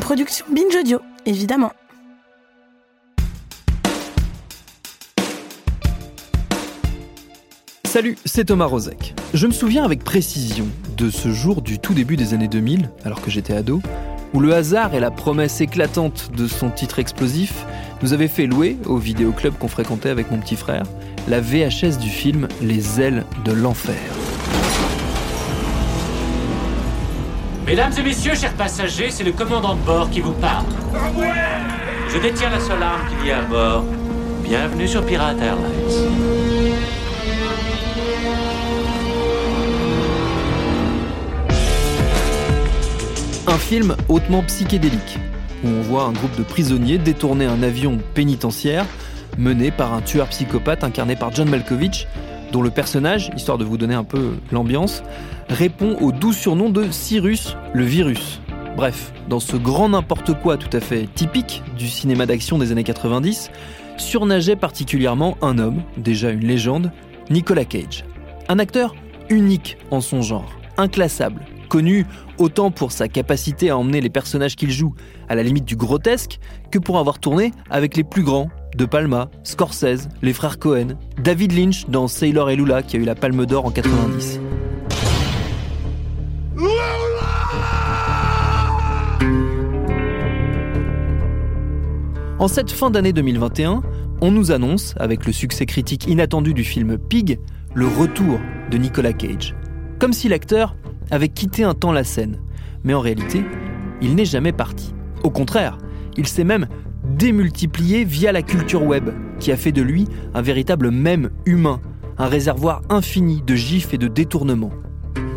Production 0.00 0.44
Binge 0.50 0.76
Audio, 0.78 1.00
évidemment. 1.26 1.72
Salut, 7.84 8.16
c'est 8.24 8.46
Thomas 8.46 8.66
Rozek. 8.66 9.14
Je 9.34 9.46
me 9.46 9.52
souviens 9.52 9.84
avec 9.84 10.04
précision 10.04 10.66
de 10.96 11.10
ce 11.10 11.30
jour 11.30 11.62
du 11.62 11.78
tout 11.78 11.94
début 11.94 12.16
des 12.16 12.34
années 12.34 12.48
2000, 12.48 12.90
alors 13.04 13.22
que 13.22 13.30
j'étais 13.30 13.54
ado, 13.54 13.80
où 14.34 14.40
le 14.40 14.52
hasard 14.52 14.94
et 14.94 15.00
la 15.00 15.10
promesse 15.10 15.60
éclatante 15.60 16.30
de 16.36 16.46
son 16.46 16.70
titre 16.70 16.98
explosif 16.98 17.64
nous 18.02 18.12
avaient 18.12 18.28
fait 18.28 18.46
louer, 18.46 18.76
au 18.86 18.98
vidéoclub 18.98 19.54
qu'on 19.54 19.68
fréquentait 19.68 20.10
avec 20.10 20.30
mon 20.30 20.38
petit 20.38 20.56
frère, 20.56 20.84
la 21.28 21.40
VHS 21.40 21.98
du 21.98 22.10
film 22.10 22.48
Les 22.60 23.00
ailes 23.00 23.24
de 23.44 23.52
l'enfer. 23.52 24.17
Mesdames 27.68 27.92
et 27.98 28.02
messieurs, 28.02 28.34
chers 28.34 28.54
passagers, 28.54 29.10
c'est 29.10 29.24
le 29.24 29.32
commandant 29.32 29.74
de 29.74 29.82
bord 29.82 30.08
qui 30.08 30.22
vous 30.22 30.32
parle. 30.32 30.64
Je 32.08 32.16
détiens 32.16 32.48
la 32.48 32.60
seule 32.60 32.82
arme 32.82 33.02
qu'il 33.10 33.28
y 33.28 33.30
a 33.30 33.40
à 33.40 33.42
bord. 33.42 33.84
Bienvenue 34.42 34.88
sur 34.88 35.04
Pirate 35.04 35.36
Airlines. 35.38 35.66
Un 43.46 43.58
film 43.58 43.96
hautement 44.08 44.42
psychédélique, 44.44 45.18
où 45.62 45.68
on 45.68 45.82
voit 45.82 46.04
un 46.04 46.12
groupe 46.12 46.36
de 46.38 46.44
prisonniers 46.44 46.96
détourner 46.96 47.44
un 47.44 47.62
avion 47.62 47.98
pénitentiaire 48.14 48.86
mené 49.36 49.70
par 49.70 49.92
un 49.92 50.00
tueur 50.00 50.28
psychopathe 50.28 50.84
incarné 50.84 51.16
par 51.16 51.34
John 51.34 51.50
Malkovich, 51.50 52.06
dont 52.52 52.62
le 52.62 52.70
personnage, 52.70 53.30
histoire 53.36 53.58
de 53.58 53.64
vous 53.64 53.76
donner 53.76 53.94
un 53.94 54.04
peu 54.04 54.34
l'ambiance, 54.52 55.02
répond 55.48 55.96
au 56.00 56.12
doux 56.12 56.32
surnom 56.32 56.70
de 56.70 56.90
Cyrus 56.90 57.56
le 57.72 57.84
virus. 57.84 58.40
Bref, 58.76 59.12
dans 59.28 59.40
ce 59.40 59.56
grand 59.56 59.88
n'importe 59.88 60.40
quoi 60.40 60.56
tout 60.56 60.74
à 60.76 60.80
fait 60.80 61.08
typique 61.14 61.62
du 61.76 61.88
cinéma 61.88 62.26
d'action 62.26 62.58
des 62.58 62.70
années 62.70 62.84
90, 62.84 63.50
surnageait 63.96 64.56
particulièrement 64.56 65.36
un 65.42 65.58
homme, 65.58 65.82
déjà 65.96 66.30
une 66.30 66.46
légende, 66.46 66.92
Nicolas 67.30 67.64
Cage. 67.64 68.04
Un 68.48 68.58
acteur 68.58 68.94
unique 69.28 69.76
en 69.90 70.00
son 70.00 70.22
genre, 70.22 70.50
inclassable, 70.76 71.44
connu 71.68 72.06
autant 72.38 72.70
pour 72.70 72.92
sa 72.92 73.08
capacité 73.08 73.70
à 73.70 73.76
emmener 73.76 74.00
les 74.00 74.10
personnages 74.10 74.56
qu'il 74.56 74.70
joue 74.70 74.94
à 75.28 75.34
la 75.34 75.42
limite 75.42 75.64
du 75.64 75.76
grotesque 75.76 76.38
que 76.70 76.78
pour 76.78 76.98
avoir 76.98 77.18
tourné 77.18 77.52
avec 77.70 77.96
les 77.96 78.04
plus 78.04 78.22
grands, 78.22 78.48
De 78.78 78.84
Palma, 78.84 79.28
Scorsese, 79.42 80.08
les 80.22 80.32
frères 80.32 80.60
Cohen, 80.60 80.90
David 81.20 81.50
Lynch 81.50 81.86
dans 81.88 82.06
Sailor 82.06 82.50
et 82.50 82.54
Lula 82.54 82.84
qui 82.84 82.96
a 82.96 83.00
eu 83.00 83.02
la 83.02 83.16
Palme 83.16 83.44
d'Or 83.44 83.66
en 83.66 83.72
90. 83.72 84.38
En 92.38 92.46
cette 92.46 92.70
fin 92.70 92.90
d'année 92.90 93.12
2021, 93.12 93.82
on 94.20 94.30
nous 94.30 94.52
annonce, 94.52 94.94
avec 95.00 95.26
le 95.26 95.32
succès 95.32 95.66
critique 95.66 96.06
inattendu 96.06 96.54
du 96.54 96.62
film 96.62 96.98
Pig, 96.98 97.40
le 97.74 97.88
retour 97.88 98.38
de 98.70 98.78
Nicolas 98.78 99.12
Cage. 99.12 99.56
Comme 99.98 100.12
si 100.12 100.28
l'acteur 100.28 100.76
avait 101.10 101.30
quitté 101.30 101.64
un 101.64 101.74
temps 101.74 101.90
la 101.90 102.04
scène. 102.04 102.38
Mais 102.84 102.94
en 102.94 103.00
réalité, 103.00 103.42
il 104.00 104.14
n'est 104.14 104.24
jamais 104.24 104.52
parti. 104.52 104.94
Au 105.24 105.30
contraire, 105.30 105.78
il 106.16 106.28
s'est 106.28 106.44
même 106.44 106.68
démultiplié 107.08 108.04
via 108.04 108.32
la 108.32 108.42
culture 108.42 108.82
web, 108.82 109.10
qui 109.40 109.52
a 109.52 109.56
fait 109.56 109.72
de 109.72 109.82
lui 109.82 110.06
un 110.34 110.42
véritable 110.42 110.90
mème 110.90 111.30
humain, 111.46 111.80
un 112.18 112.26
réservoir 112.26 112.82
infini 112.88 113.42
de 113.42 113.54
gifs 113.54 113.94
et 113.94 113.98
de 113.98 114.08
détournements. 114.08 114.72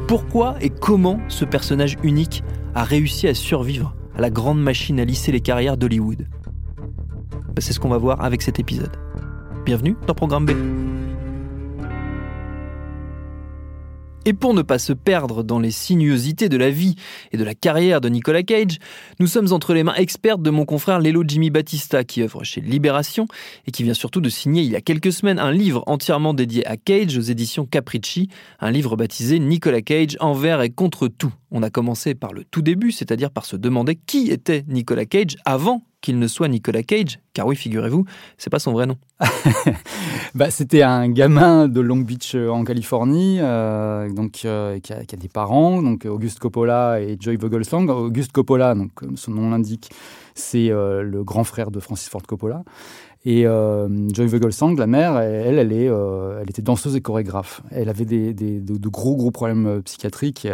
Pourquoi 0.08 0.56
et 0.62 0.70
comment 0.70 1.20
ce 1.28 1.46
personnage 1.46 1.98
unique 2.04 2.44
a 2.76 2.84
réussi 2.84 3.28
à 3.28 3.34
survivre 3.34 3.96
à 4.16 4.22
la 4.22 4.30
grande 4.30 4.62
machine 4.62 5.00
à 5.00 5.06
lisser 5.06 5.32
les 5.32 5.42
carrières 5.42 5.78
d'Hollywood? 5.78 6.28
Ben, 7.48 7.62
C'est 7.62 7.74
ce 7.74 7.80
qu'on 7.80 7.90
va 7.90 7.98
voir 7.98 8.22
avec 8.24 8.42
cet 8.42 8.60
épisode. 8.60 8.98
Bienvenue 9.66 9.96
dans 10.08 10.14
Programme 10.14 10.46
B. 10.46 10.52
Et 14.24 14.34
pour 14.34 14.54
ne 14.54 14.62
pas 14.62 14.78
se 14.78 14.94
perdre 14.94 15.42
dans 15.42 15.58
les 15.58 15.72
sinuosités 15.72 16.48
de 16.48 16.58
la 16.58 16.70
vie 16.70 16.96
et 17.32 17.38
de 17.38 17.44
la 17.44 17.56
carrière 17.56 18.02
de 18.02 18.08
Nicolas 18.08 18.44
Cage, 18.44 18.78
nous 19.20 19.26
sommes 19.26 19.52
entre 19.52 19.74
les 19.74 19.84
mains 19.84 19.96
expertes 19.96 20.44
de 20.44 20.52
mon 20.52 20.64
confrère 20.64 21.00
Lelo 21.00 21.24
Jimmy 21.28 21.50
Battista 21.50 22.04
qui 22.04 22.22
œuvre 22.22 22.44
chez 22.44 22.62
Libération 22.62 23.26
et 23.66 23.72
qui 23.72 23.82
vient 23.82 23.96
surtout 23.96 24.22
de 24.22 24.30
signer 24.30 24.62
il 24.62 24.70
y 24.70 24.76
a 24.76 24.82
quelques 24.82 25.12
semaines 25.12 25.40
un 25.40 25.52
livre 25.52 25.84
entièrement 25.88 26.36
dédié 26.36 26.64
à 26.68 26.78
Cage 26.78 27.18
aux 27.18 27.22
éditions 27.22 27.66
Capricci, 27.66 28.30
un 28.60 28.70
livre 28.70 28.96
baptisé 28.96 29.40
Nicolas 29.40 29.82
Cage 29.82 30.18
envers 30.20 30.62
et 30.62 30.70
contre 30.70 31.08
tout. 31.08 31.34
On 31.50 31.64
a 31.64 31.72
commencé 31.72 32.14
par 32.14 32.32
le 32.32 32.44
tout 32.44 32.62
début, 32.62 32.92
c'est-à-dire 32.92 33.32
par 33.32 33.46
se 33.46 33.56
demander 33.56 33.96
qui 33.96 34.30
était 34.30 34.64
Nicolas 34.68 35.06
Cage 35.06 35.38
avant 35.46 35.82
qu'il 36.02 36.20
ne 36.20 36.28
soit 36.28 36.48
Nicolas 36.48 36.84
Cage, 36.84 37.20
car 37.34 37.48
oui, 37.48 37.56
figurez-vous, 37.56 38.06
c'est 38.38 38.50
pas 38.50 38.60
son 38.60 38.74
vrai 38.74 38.88
nom. 38.88 38.98
bah, 40.36 40.50
c'était 40.50 40.82
un 40.82 41.10
gamin 41.10 41.68
de 41.68 41.80
Long 41.80 41.98
Beach 41.98 42.34
euh, 42.36 42.50
en 42.50 42.64
Californie, 42.64 43.38
euh, 43.40 44.12
donc 44.12 44.42
euh, 44.46 44.80
qui, 44.80 44.94
a, 44.94 45.04
des 45.04 45.28
parents, 45.28 45.82
donc 45.82 46.06
Auguste 46.06 46.40
Coppola 46.40 47.00
et 47.00 47.18
Joy 47.20 47.38
Vogelsong. 47.38 47.90
Auguste 47.90 48.32
Coppola, 48.32 48.74
donc 48.74 48.94
comme 48.96 49.16
son 49.16 49.32
nom 49.32 49.52
l'indique, 49.52 49.92
c'est 50.34 50.70
le 50.70 51.24
grand 51.24 51.44
frère 51.44 51.72
de 51.72 51.80
Francis 51.80 52.10
Ford 52.10 52.24
Coppola. 52.24 52.64
Et 53.24 53.46
euh, 53.46 53.88
Joy 54.12 54.26
Vogelsang, 54.26 54.76
la 54.80 54.88
mère, 54.88 55.20
elle, 55.20 55.60
elle, 55.60 55.72
est, 55.72 55.88
euh, 55.88 56.40
elle 56.42 56.50
était 56.50 56.64
danseuse 56.64 56.96
et 56.96 57.02
chorégraphe. 57.02 57.62
Elle 57.70 57.88
avait 57.88 58.06
des, 58.06 58.34
des, 58.34 58.60
de, 58.60 58.78
de, 58.78 58.90
gros, 58.90 59.16
gros 59.16 59.30
problèmes 59.30 59.68
euh, 59.68 59.82
psychiatriques. 59.82 60.48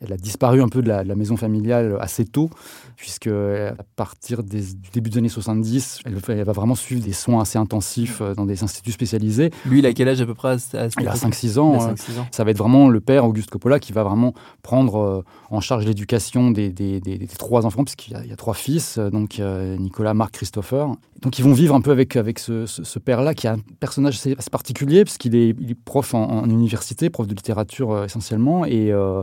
Elle 0.00 0.12
a 0.12 0.16
disparu 0.16 0.62
un 0.62 0.68
peu 0.68 0.80
de 0.80 0.88
la, 0.88 1.04
de 1.04 1.08
la 1.08 1.14
maison 1.14 1.36
familiale 1.36 1.98
assez 2.00 2.24
tôt, 2.24 2.48
puisque 2.96 3.26
à 3.26 3.74
partir 3.96 4.42
des, 4.42 4.62
du 4.62 4.90
début 4.94 5.10
des 5.10 5.18
années 5.18 5.28
70, 5.28 6.00
elle, 6.06 6.16
elle, 6.28 6.44
va 6.44 6.52
vraiment 6.52 6.74
suivre 6.74 7.04
des 7.04 7.12
soins 7.12 7.42
assez 7.42 7.58
intensifs 7.58 8.22
dans 8.34 8.46
des 8.46 8.62
instituts 8.62 8.92
spécialisés. 8.92 9.50
Lui, 9.66 9.80
il 9.80 9.86
a 9.86 9.92
quel 9.92 10.08
âge 10.08 10.20
à 10.20 10.26
peu 10.26 10.34
près 10.34 10.48
à 10.48 10.84
à 10.84 10.88
Il 11.00 11.08
a 11.08 11.14
5-6 11.14 11.58
ans, 11.58 11.80
5, 11.80 12.18
ans. 12.18 12.26
Ça 12.30 12.44
va 12.44 12.50
être 12.50 12.58
vraiment 12.58 12.88
le 12.88 13.00
père, 13.00 13.26
Auguste 13.26 13.50
Coppola, 13.50 13.78
qui 13.78 13.92
va 13.92 14.04
vraiment 14.04 14.32
prendre 14.62 15.24
en 15.50 15.60
charge 15.60 15.84
l'éducation 15.84 16.50
des, 16.50 16.70
des, 16.70 17.00
des, 17.00 17.26
trois 17.38 17.66
enfants, 17.66 17.84
puisqu'il 17.84 18.16
y, 18.16 18.28
y, 18.28 18.32
a 18.32 18.36
trois 18.36 18.54
fils, 18.54 18.98
donc 18.98 19.38
Nicolas, 19.78 20.14
Marc, 20.14 20.32
Christopher. 20.32 20.94
Donc 21.22 21.38
ils 21.38 21.42
vont 21.42 21.52
vivre 21.52 21.74
un 21.74 21.80
peu 21.80 21.90
avec, 21.90 22.05
avec 22.14 22.38
ce, 22.38 22.66
ce, 22.66 22.98
père-là, 22.98 23.34
qui 23.34 23.46
est 23.46 23.50
un 23.50 23.58
personnage 23.80 24.16
assez, 24.16 24.36
particulier, 24.50 25.04
puisqu'il 25.04 25.34
est, 25.34 25.54
il 25.58 25.70
est 25.72 25.74
prof 25.74 26.14
en, 26.14 26.44
université, 26.48 27.10
prof 27.10 27.26
de 27.26 27.34
littérature 27.34 27.90
euh, 27.90 28.04
essentiellement, 28.04 28.64
et 28.64 28.92
euh, 28.92 29.22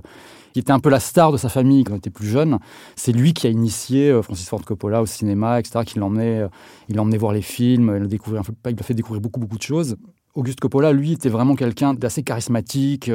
il 0.56 0.60
était 0.60 0.72
un 0.72 0.80
peu 0.80 0.90
la 0.90 1.00
star 1.00 1.32
de 1.32 1.38
sa 1.38 1.50
famille 1.50 1.84
quand 1.84 1.94
il 1.94 1.98
était 1.98 2.10
plus 2.10 2.28
jeune. 2.28 2.60
C'est 2.96 3.12
lui 3.12 3.34
qui 3.34 3.48
a 3.48 3.50
initié 3.50 4.10
euh, 4.10 4.22
Francis 4.22 4.48
Ford 4.50 4.64
Coppola 4.64 5.02
au 5.02 5.06
cinéma, 5.06 5.60
etc., 5.60 5.80
qui 5.86 6.00
l'emmenait, 6.00 6.48
il 6.90 6.96
l'emmenait 6.96 7.18
voir 7.18 7.32
les 7.32 7.42
films, 7.42 7.96
il 7.96 8.14
il 8.14 8.76
l'a 8.76 8.84
fait 8.84 8.94
découvrir 8.94 9.22
beaucoup, 9.22 9.40
beaucoup 9.40 9.58
de 9.58 9.64
choses. 9.64 9.96
Auguste 10.36 10.60
Coppola, 10.60 10.94
lui, 10.94 11.12
était 11.12 11.30
vraiment 11.30 11.54
quelqu'un 11.54 11.94
d'assez 11.94 12.24
charismatique 12.24 13.10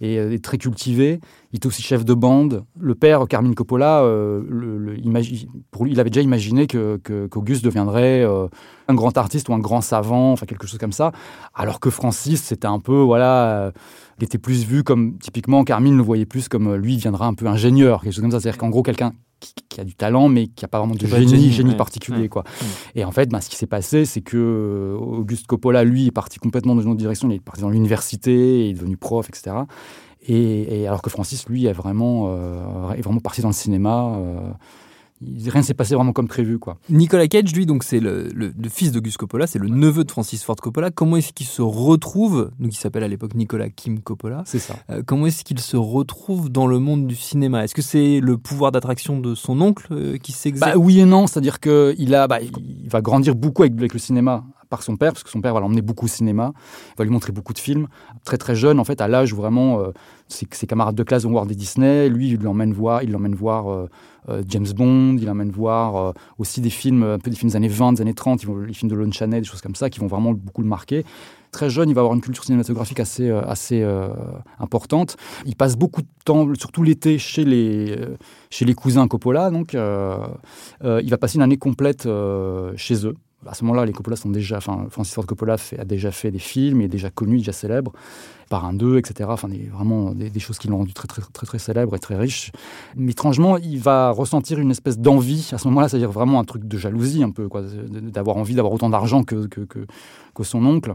et, 0.00 0.40
très 0.42 0.56
cultivé. 0.56 1.20
Il 1.52 1.56
était 1.56 1.66
aussi 1.66 1.82
chef 1.82 2.02
de 2.02 2.14
bande. 2.14 2.64
Le 2.80 2.94
père, 2.94 3.28
Carmine 3.28 3.54
Coppola, 3.54 4.02
il 4.50 6.00
avait 6.00 6.08
déjà 6.08 6.22
imaginé 6.22 6.66
que, 6.66 6.98
que, 7.04 7.26
qu'Auguste 7.26 7.62
deviendrait 7.62 8.24
un 8.88 8.94
grand 8.94 9.16
artiste 9.18 9.48
ou 9.48 9.54
un 9.54 9.58
grand 9.58 9.80
savant, 9.80 10.32
enfin 10.32 10.46
quelque 10.46 10.66
chose 10.66 10.78
comme 10.78 10.92
ça. 10.92 11.12
Alors 11.54 11.80
que 11.80 11.90
Francis, 11.90 12.42
c'était 12.42 12.66
un 12.66 12.78
peu, 12.78 13.00
voilà, 13.00 13.48
euh, 13.48 13.70
il 14.18 14.24
était 14.24 14.38
plus 14.38 14.64
vu 14.64 14.84
comme, 14.84 15.18
typiquement, 15.18 15.64
Carmine 15.64 15.96
le 15.96 16.02
voyait 16.02 16.26
plus 16.26 16.48
comme, 16.48 16.74
lui, 16.74 16.94
il 16.94 16.96
deviendra 16.96 17.26
un 17.26 17.34
peu 17.34 17.46
ingénieur, 17.46 18.02
quelque 18.02 18.12
chose 18.12 18.22
comme 18.22 18.30
ça. 18.30 18.40
C'est-à-dire 18.40 18.58
qu'en 18.58 18.70
gros, 18.70 18.82
quelqu'un 18.82 19.12
qui, 19.40 19.54
qui, 19.68 19.80
a 19.80 19.84
du 19.84 19.94
talent, 19.94 20.28
mais 20.28 20.46
qui 20.46 20.64
n'a 20.64 20.68
pas 20.68 20.78
vraiment 20.78 20.94
de 20.94 21.06
génie, 21.06 21.28
génie, 21.28 21.50
génie 21.50 21.70
ouais. 21.70 21.76
particulier. 21.76 22.22
Ouais. 22.22 22.28
Quoi. 22.28 22.44
Ouais. 22.44 22.66
Et 22.94 23.04
en 23.04 23.10
fait, 23.10 23.28
ben, 23.28 23.40
ce 23.40 23.48
qui 23.48 23.56
s'est 23.56 23.66
passé, 23.66 24.04
c'est 24.04 24.22
que 24.22 24.36
euh, 24.36 24.96
Auguste 24.96 25.46
Coppola, 25.46 25.84
lui, 25.84 26.06
est 26.06 26.12
parti 26.12 26.38
complètement 26.38 26.74
dans 26.74 26.82
une 26.82 26.88
autre 26.88 26.98
direction. 26.98 27.28
Il 27.30 27.36
est 27.36 27.40
parti 27.40 27.60
dans 27.60 27.70
l'université, 27.70 28.66
il 28.66 28.70
est 28.70 28.74
devenu 28.74 28.96
prof, 28.96 29.28
etc. 29.28 29.56
Et, 30.28 30.82
et, 30.82 30.86
alors 30.86 31.02
que 31.02 31.10
Francis, 31.10 31.46
lui, 31.48 31.66
est 31.66 31.72
vraiment, 31.72 32.26
euh, 32.28 32.92
est 32.92 33.02
vraiment 33.02 33.20
parti 33.20 33.42
dans 33.42 33.48
le 33.48 33.54
cinéma. 33.54 34.14
Euh, 34.16 34.50
rien 35.22 35.62
s'est 35.62 35.74
passé 35.74 35.94
vraiment 35.94 36.12
comme 36.12 36.28
prévu. 36.28 36.58
Quoi. 36.58 36.78
Nicolas 36.90 37.28
Cage, 37.28 37.54
lui, 37.54 37.66
donc 37.66 37.84
c'est 37.84 38.00
le, 38.00 38.30
fils 38.68 38.92
d'Auguste 38.92 39.16
Coppola, 39.18 39.46
c'est 39.46 39.58
le 39.58 39.68
neveu 39.68 40.04
de 40.04 40.10
Francis 40.10 40.42
Ford 40.44 40.56
Coppola. 40.56 40.90
Comment 40.90 41.16
est-ce 41.16 41.32
qu'il 41.32 41.46
se 41.46 41.62
retrouve, 41.62 42.50
donc 42.58 42.74
il 42.74 42.78
s'appelle 42.78 43.04
à 43.04 43.08
l'époque 43.08 43.34
Nicolas 43.34 43.70
Kim 43.70 44.00
Coppola, 44.00 44.42
c'est 44.46 44.58
ça. 44.58 44.76
Euh, 44.90 45.02
comment 45.04 45.26
est-ce 45.26 45.44
qu'il 45.44 45.60
se 45.60 45.76
retrouve 45.76 46.50
dans 46.50 46.66
le 46.66 46.78
monde 46.78 47.06
du 47.06 47.16
cinéma? 47.16 47.64
Est-ce 47.64 47.74
que 47.74 47.82
c'est 47.82 48.20
le 48.20 48.36
pouvoir 48.36 48.72
d'attraction 48.72 49.20
de 49.20 49.34
son 49.34 49.60
oncle 49.60 49.86
euh, 49.92 50.18
qui 50.18 50.32
s'exerce? 50.32 50.72
Bah, 50.72 50.78
Oui 50.78 51.00
et 51.00 51.04
non, 51.04 51.26
c'est-à-dire 51.26 51.60
qu'il 51.60 52.14
a, 52.14 52.26
bah, 52.28 52.40
il 52.40 52.88
va 52.88 53.00
grandir 53.00 53.34
beaucoup 53.34 53.62
avec, 53.62 53.74
avec 53.78 53.92
le 53.92 53.98
cinéma 53.98 54.44
par 54.68 54.82
son 54.82 54.96
père, 54.96 55.12
parce 55.12 55.22
que 55.22 55.30
son 55.30 55.40
père 55.40 55.54
va 55.54 55.60
l'emmener 55.60 55.82
beaucoup 55.82 56.06
au 56.06 56.08
cinéma, 56.08 56.52
va 56.98 57.04
lui 57.04 57.10
montrer 57.10 57.32
beaucoup 57.32 57.52
de 57.52 57.58
films. 57.58 57.88
Très 58.24 58.36
très 58.36 58.54
jeune, 58.54 58.78
en 58.78 58.84
fait, 58.84 59.00
à 59.00 59.08
l'âge 59.08 59.32
où 59.32 59.36
vraiment 59.36 59.80
euh, 59.80 59.92
ses, 60.28 60.46
camarades 60.66 60.94
de 60.94 61.02
classe 61.02 61.24
vont 61.24 61.30
voir 61.30 61.46
des 61.46 61.54
Disney, 61.54 62.08
lui, 62.08 62.30
il 62.30 62.42
l'emmène 62.42 62.72
voir, 62.72 63.02
il 63.02 63.12
l'emmène 63.12 63.34
voir 63.34 63.70
euh, 63.70 63.88
euh, 64.28 64.42
James 64.48 64.66
Bond, 64.74 65.16
il 65.18 65.26
l'emmène 65.26 65.50
voir 65.50 66.14
aussi 66.38 66.60
des 66.60 66.70
films, 66.70 67.02
un 67.02 67.18
peu 67.18 67.30
des 67.30 67.36
films 67.36 67.50
des 67.50 67.56
années 67.56 67.68
20, 67.68 67.94
des 67.94 68.02
années 68.02 68.14
30, 68.14 68.42
ils 68.42 68.46
vont, 68.46 68.58
les 68.58 68.72
films 68.72 68.90
de 68.90 68.96
Lon 68.96 69.10
Chanel, 69.12 69.42
des 69.42 69.48
choses 69.48 69.60
comme 69.60 69.74
ça, 69.74 69.90
qui 69.90 70.00
vont 70.00 70.08
vraiment 70.08 70.32
beaucoup 70.32 70.62
le 70.62 70.68
marquer. 70.68 71.04
Très 71.52 71.70
jeune, 71.70 71.88
il 71.88 71.94
va 71.94 72.00
avoir 72.00 72.14
une 72.14 72.20
culture 72.20 72.44
cinématographique 72.44 73.00
assez, 73.00 73.30
assez 73.30 73.86
importante. 74.58 75.16
Il 75.46 75.56
passe 75.56 75.76
beaucoup 75.76 76.02
de 76.02 76.08
temps, 76.24 76.46
surtout 76.58 76.82
l'été, 76.82 77.18
chez 77.18 77.44
les, 77.44 77.96
chez 78.50 78.64
les 78.64 78.74
cousins 78.74 79.06
Coppola. 79.08 79.50
Donc, 79.50 79.72
il 79.74 79.78
va 81.10 81.18
passer 81.18 81.36
une 81.36 81.42
année 81.42 81.56
complète 81.56 82.06
chez 82.76 83.06
eux 83.06 83.14
à 83.48 83.54
ce 83.54 83.64
moment-là, 83.64 83.84
les 83.84 83.92
Coppola 83.92 84.16
sont 84.16 84.30
déjà, 84.30 84.58
enfin, 84.58 84.86
Francis 84.90 85.14
Ford 85.14 85.26
Coppola 85.26 85.56
a 85.78 85.84
déjà 85.84 86.10
fait 86.10 86.30
des 86.30 86.38
films, 86.38 86.80
il 86.80 86.84
est 86.84 86.88
déjà 86.88 87.10
connu, 87.10 87.38
déjà 87.38 87.52
célèbre, 87.52 87.92
par 88.48 88.64
un 88.64 88.72
2, 88.72 88.98
etc. 88.98 89.28
Enfin, 89.32 89.48
des, 89.48 89.68
vraiment 89.72 90.12
des, 90.12 90.40
choses 90.40 90.58
qui 90.58 90.68
l'ont 90.68 90.78
rendu 90.78 90.92
très, 90.92 91.08
très, 91.08 91.22
très, 91.32 91.46
très 91.46 91.58
célèbre 91.58 91.94
et 91.96 91.98
très 91.98 92.16
riche. 92.16 92.52
Mais 92.96 93.12
étrangement, 93.12 93.56
il 93.58 93.80
va 93.80 94.10
ressentir 94.10 94.58
une 94.58 94.70
espèce 94.70 94.98
d'envie 94.98 95.50
à 95.52 95.58
ce 95.58 95.68
moment-là, 95.68 95.88
c'est-à-dire 95.88 96.12
vraiment 96.12 96.40
un 96.40 96.44
truc 96.44 96.64
de 96.64 96.78
jalousie, 96.78 97.22
un 97.22 97.30
peu, 97.30 97.48
quoi, 97.48 97.62
d'avoir 97.62 98.36
envie 98.36 98.54
d'avoir 98.54 98.72
autant 98.72 98.90
d'argent 98.90 99.22
que, 99.24 99.46
que, 99.46 99.60
que, 99.62 100.44
son 100.44 100.64
oncle. 100.64 100.94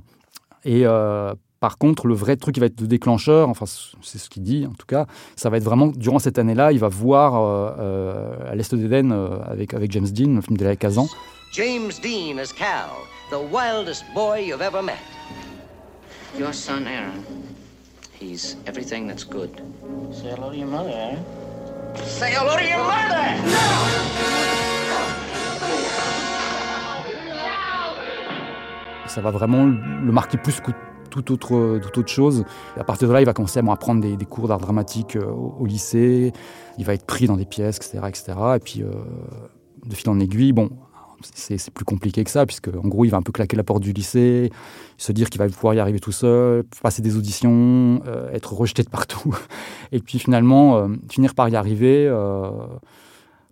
Et 0.63 0.85
euh, 0.85 1.33
par 1.61 1.77
contre, 1.77 2.07
le 2.07 2.15
vrai 2.15 2.37
truc 2.37 2.55
qui 2.55 2.59
va 2.59 2.65
être 2.65 2.81
le 2.81 2.87
déclencheur, 2.87 3.47
enfin, 3.47 3.65
c'est 4.01 4.17
ce 4.17 4.29
qu'il 4.31 4.41
dit 4.41 4.65
en 4.65 4.73
tout 4.73 4.87
cas, 4.87 5.05
ça 5.35 5.51
va 5.51 5.57
être 5.57 5.63
vraiment 5.63 5.87
durant 5.87 6.17
cette 6.17 6.39
année-là, 6.39 6.71
il 6.71 6.79
va 6.79 6.87
voir 6.87 7.35
euh, 7.35 7.71
euh, 7.79 8.51
à 8.51 8.55
l'Est 8.55 8.73
d'Éden 8.73 9.11
avec, 9.45 9.75
avec 9.75 9.91
James 9.91 10.07
Dean, 10.07 10.35
le 10.35 10.41
film 10.41 10.57
de 10.57 10.65
la 10.65 10.75
Kazan. 10.75 11.07
James 11.53 11.91
Dean 12.01 12.39
as 12.39 12.51
Cal, 12.51 12.89
the 13.29 13.37
wildest 13.53 14.03
boy 14.15 14.39
you've 14.39 14.63
ever 14.63 14.81
met. 14.81 14.97
Your 16.39 16.51
son, 16.51 16.87
Aaron. 16.87 17.23
He's 18.19 18.57
everything 18.65 19.07
that's 19.07 19.23
good. 19.23 19.61
Say 20.11 20.31
hello 20.31 20.49
to 20.49 20.57
your 20.57 20.67
mother, 20.67 20.89
Aaron. 20.89 21.23
Say 22.05 22.31
hello 22.33 22.57
to 22.57 22.63
your 22.63 22.83
mother! 22.83 23.37
Ça 29.07 29.21
va 29.21 29.29
vraiment 29.29 29.65
le 29.65 30.11
marquer 30.11 30.37
plus 30.37 30.59
que 30.61 30.71
toute 31.11 31.29
autre, 31.29 31.79
toute 31.79 31.97
autre 31.97 32.09
chose. 32.09 32.43
à 32.75 32.83
partir 32.83 33.07
de 33.07 33.13
là, 33.13 33.21
il 33.21 33.25
va 33.25 33.33
commencer 33.33 33.59
à 33.59 33.75
prendre 33.75 34.01
des, 34.01 34.25
cours 34.25 34.47
d'art 34.47 34.59
dramatique 34.59 35.15
euh, 35.15 35.25
au, 35.25 35.65
lycée. 35.65 36.33
Il 36.79 36.85
va 36.85 36.93
être 36.93 37.05
pris 37.05 37.27
dans 37.27 37.37
des 37.37 37.45
pièces, 37.45 37.77
etc. 37.77 37.99
etc. 38.07 38.33
Et 38.55 38.59
puis, 38.59 38.81
euh, 38.81 38.91
de 39.85 39.93
fil 39.93 40.09
en 40.09 40.19
aiguille, 40.19 40.53
bon, 40.53 40.69
c'est 41.21 41.69
plus 41.71 41.85
compliqué 41.85 42.23
que 42.23 42.31
ça, 42.31 42.45
puisque 42.47 42.69
en 42.69 42.87
gros, 42.87 43.05
il 43.05 43.09
va 43.09 43.17
un 43.17 43.21
peu 43.21 43.31
claquer 43.31 43.55
la 43.55 43.63
porte 43.63 43.83
du 43.83 43.93
lycée, 43.93 44.51
se 44.97 45.11
dire 45.11 45.29
qu'il 45.29 45.39
va 45.39 45.47
pouvoir 45.47 45.75
y 45.75 45.79
arriver 45.79 45.99
tout 45.99 46.11
seul, 46.11 46.63
passer 46.81 47.03
des 47.03 47.15
auditions, 47.17 48.01
euh, 48.07 48.31
être 48.31 48.53
rejeté 48.53 48.81
de 48.81 48.89
partout, 48.89 49.35
et 49.91 49.99
puis 49.99 50.17
finalement 50.17 50.87
finir 51.09 51.35
par 51.35 51.49
y 51.49 51.55
arriver. 51.55 52.09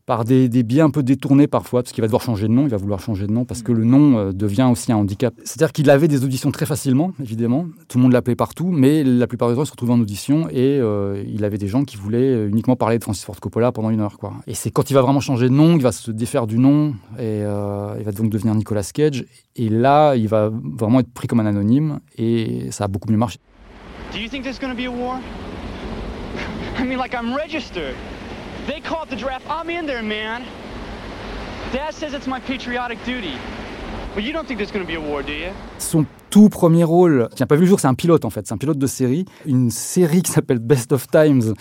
Euh, 0.09 0.15
par 0.15 0.25
des, 0.25 0.63
biais 0.63 0.81
un 0.81 0.89
peu 0.89 1.03
détournés 1.03 1.47
parfois, 1.47 1.83
parce 1.83 1.93
qu'il 1.93 2.01
va 2.01 2.07
devoir 2.07 2.21
changer 2.21 2.47
de 2.47 2.53
nom, 2.53 2.63
il 2.63 2.69
va 2.69 2.77
vouloir 2.77 2.99
changer 2.99 3.27
de 3.27 3.31
nom, 3.31 3.45
parce 3.45 3.61
que 3.61 3.71
le 3.71 3.83
nom 3.83 4.17
euh, 4.17 4.31
devient 4.31 4.67
aussi 4.71 4.91
un 4.91 4.97
handicap. 4.97 5.33
C'est-à-dire 5.43 5.71
qu'il 5.71 5.89
avait 5.89 6.07
des 6.07 6.23
auditions 6.23 6.51
très 6.51 6.65
facilement, 6.65 7.11
évidemment, 7.21 7.67
tout 7.87 7.97
le 7.97 8.03
monde 8.03 8.13
l'appelait 8.13 8.35
partout, 8.35 8.69
mais 8.71 9.03
la 9.03 9.27
plupart 9.27 9.49
des 9.49 9.55
gens 9.55 9.65
se 9.65 9.71
retrouvaient 9.71 9.93
en 9.93 9.99
audition 9.99 10.49
et 10.49 10.79
euh, 10.79 11.23
il 11.27 11.45
avait 11.45 11.57
des 11.57 11.67
gens 11.67 11.83
qui 11.83 11.97
voulaient 11.97 12.47
uniquement 12.47 12.75
parler 12.75 12.97
de 12.97 13.03
Francis 13.03 13.23
Ford 13.23 13.39
Coppola 13.39 13.71
pendant 13.71 13.89
une 13.89 13.99
heure. 13.99 14.17
Quoi. 14.17 14.33
Et 14.47 14.55
c'est 14.55 14.71
quand 14.71 14.89
il 14.89 14.93
va 14.93 15.01
vraiment 15.01 15.19
changer 15.19 15.47
de 15.47 15.53
nom, 15.53 15.75
il 15.75 15.81
va 15.81 15.91
se 15.91 16.11
défaire 16.11 16.47
du 16.47 16.57
nom 16.57 16.95
et 17.17 17.43
euh, 17.43 17.95
il 17.99 18.03
va 18.03 18.11
donc 18.11 18.29
devenir 18.29 18.55
Nicolas 18.55 18.89
Cage. 18.93 19.25
Et 19.55 19.69
là, 19.69 20.15
il 20.15 20.27
va 20.27 20.49
vraiment 20.51 21.01
être 21.01 21.11
pris 21.11 21.27
comme 21.27 21.39
un 21.39 21.45
anonyme 21.45 21.99
et 22.17 22.71
ça 22.71 22.85
a 22.85 22.87
beaucoup 22.87 23.11
mieux 23.11 23.17
marché. 23.17 23.39
Do 24.11 24.17
you 24.17 24.27
think 24.27 24.43
there's 24.43 24.57
to 24.57 24.73
be 24.75 24.87
a 24.87 24.91
war? 24.91 25.19
I 26.79 26.83
mean, 26.83 26.97
like 26.97 27.13
I'm 27.13 27.35
registered. 27.35 27.95
They 28.69 28.81
called 28.81 29.09
the 29.09 29.15
draft. 29.15 29.47
I'm 29.49 29.67
in 29.71 29.87
there, 29.87 30.03
man. 30.03 30.43
Dad 31.73 31.91
says 31.91 32.13
it's 32.13 32.27
my 32.27 32.39
patriotic 32.39 33.03
duty. 33.03 33.33
But 34.13 34.23
you 34.23 34.31
don't 34.31 34.45
think 34.47 34.59
there's 34.59 34.71
going 34.71 34.85
to 34.85 34.87
be 34.87 34.93
a 34.93 35.01
war, 35.01 35.23
do 35.23 35.31
you? 35.33 35.49
Son 35.79 36.05
tout 36.29 36.49
premier 36.49 36.83
rôle, 36.83 37.29
qui 37.35 37.41
n'a 37.41 37.47
pas 37.47 37.55
vu 37.55 37.61
le 37.61 37.67
jour, 37.67 37.79
c'est 37.79 37.87
un 37.87 37.95
pilote 37.95 38.25
en 38.25 38.29
fait, 38.29 38.45
c'est 38.45 38.53
un 38.53 38.59
pilote 38.59 38.77
de 38.77 38.85
série, 38.85 39.25
une 39.47 39.71
série 39.71 40.21
qui 40.21 40.31
s'appelle 40.31 40.59
Best 40.59 40.91
of 40.91 41.07
Times, 41.07 41.55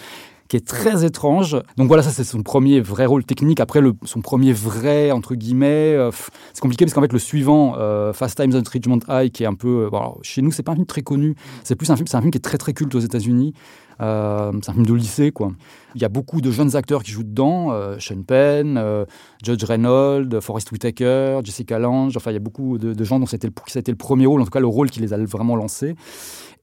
qui 0.48 0.58
est 0.58 0.66
très 0.66 1.06
étrange. 1.06 1.56
Donc 1.78 1.88
voilà, 1.88 2.02
ça 2.02 2.10
c'est 2.10 2.24
son 2.24 2.42
premier 2.42 2.82
vrai 2.82 3.06
rôle 3.06 3.24
technique. 3.24 3.60
Après, 3.60 3.80
son 4.04 4.20
premier 4.20 4.52
vrai, 4.52 5.10
entre 5.10 5.34
guillemets, 5.34 5.94
euh, 5.94 6.10
c'est 6.52 6.60
compliqué 6.60 6.84
parce 6.84 6.92
qu'en 6.92 7.00
fait 7.00 7.14
le 7.14 7.18
suivant, 7.18 7.76
euh, 7.78 8.12
Fast 8.12 8.38
Times 8.38 8.54
at 8.54 8.68
Richmond 8.70 9.00
High, 9.08 9.32
qui 9.32 9.44
est 9.44 9.46
un 9.46 9.54
peu... 9.54 9.88
Euh, 9.90 9.98
chez 10.20 10.42
nous, 10.42 10.52
c'est 10.52 10.62
pas 10.62 10.72
un 10.72 10.74
film 10.74 10.86
très 10.86 11.00
connu, 11.00 11.36
c'est 11.64 11.74
plus 11.74 11.88
un 11.88 11.96
film, 11.96 12.06
c'est 12.06 12.18
un 12.18 12.20
film 12.20 12.32
qui 12.32 12.36
est 12.36 12.42
très 12.42 12.58
très 12.58 12.74
culte 12.74 12.94
aux 12.94 13.00
États-Unis. 13.00 13.54
Euh, 14.00 14.52
c'est 14.62 14.70
un 14.70 14.74
film 14.74 14.86
de 14.86 14.94
lycée, 14.94 15.32
quoi. 15.32 15.52
Il 15.94 16.02
y 16.02 16.04
a 16.04 16.08
beaucoup 16.08 16.40
de 16.40 16.50
jeunes 16.50 16.76
acteurs 16.76 17.02
qui 17.02 17.10
jouent 17.10 17.24
dedans. 17.24 17.72
Euh, 17.72 17.98
Sean 17.98 18.22
Penn, 18.22 18.76
euh, 18.76 19.04
Judge 19.42 19.64
Reynolds, 19.64 20.40
Forrest 20.40 20.70
Whitaker, 20.70 21.40
Jessica 21.42 21.78
Lange. 21.78 22.16
Enfin, 22.16 22.30
il 22.30 22.34
y 22.34 22.36
a 22.36 22.40
beaucoup 22.40 22.78
de, 22.78 23.04
gens 23.04 23.18
dont 23.18 23.26
c'était 23.26 23.48
le, 23.48 23.54
le 23.86 23.96
premier 23.96 24.26
rôle, 24.26 24.40
en 24.40 24.44
tout 24.44 24.50
cas 24.50 24.60
le 24.60 24.66
rôle 24.66 24.90
qui 24.90 25.00
les 25.00 25.12
a 25.12 25.18
vraiment 25.18 25.56
lancés. 25.56 25.96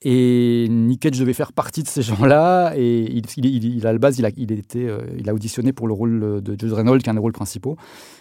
Et 0.02 0.68
Nick 0.70 1.02
Cage 1.02 1.20
devait 1.20 1.34
faire 1.34 1.52
partie 1.52 1.82
de 1.82 1.88
ces 1.88 2.04
gens-là. 2.04 2.74
Et 2.78 3.22
il, 3.38 3.88
à 3.88 3.92
la 3.92 3.98
base, 3.98 4.20
il 4.20 4.26
a, 4.26 4.30
il, 4.38 4.52
était, 4.52 4.88
il 5.18 5.30
a 5.30 5.34
auditionné 5.34 5.74
pour 5.74 5.88
le 5.88 5.94
rôle 5.94 6.42
de 6.44 6.56
Judge 6.60 6.74
Reynolds, 6.74 7.02
qui 7.02 7.10
est 7.10 7.12
un 7.12 7.16
des 7.16 7.20
rôles 7.20 7.34
principaux. 7.34 7.76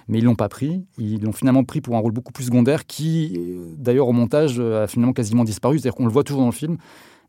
Mais 0.08 0.18
ils 0.18 0.24
l'ont 0.24 0.34
pas 0.34 0.48
pris. 0.48 0.84
Ils 0.98 1.22
l'ont 1.22 1.32
finalement 1.32 1.62
pris 1.62 1.80
pour 1.80 1.94
un 1.96 1.98
rôle 1.98 2.12
beaucoup 2.12 2.32
plus 2.32 2.44
secondaire, 2.44 2.86
qui, 2.86 3.38
d'ailleurs, 3.76 4.08
au 4.08 4.12
montage, 4.12 4.58
a 4.60 4.86
finalement 4.86 5.12
quasiment 5.12 5.44
disparu. 5.44 5.78
C'est-à-dire 5.78 5.94
qu'on 5.94 6.06
le 6.06 6.12
voit 6.12 6.24
toujours 6.24 6.40
dans 6.40 6.48
le 6.48 6.52
film 6.52 6.78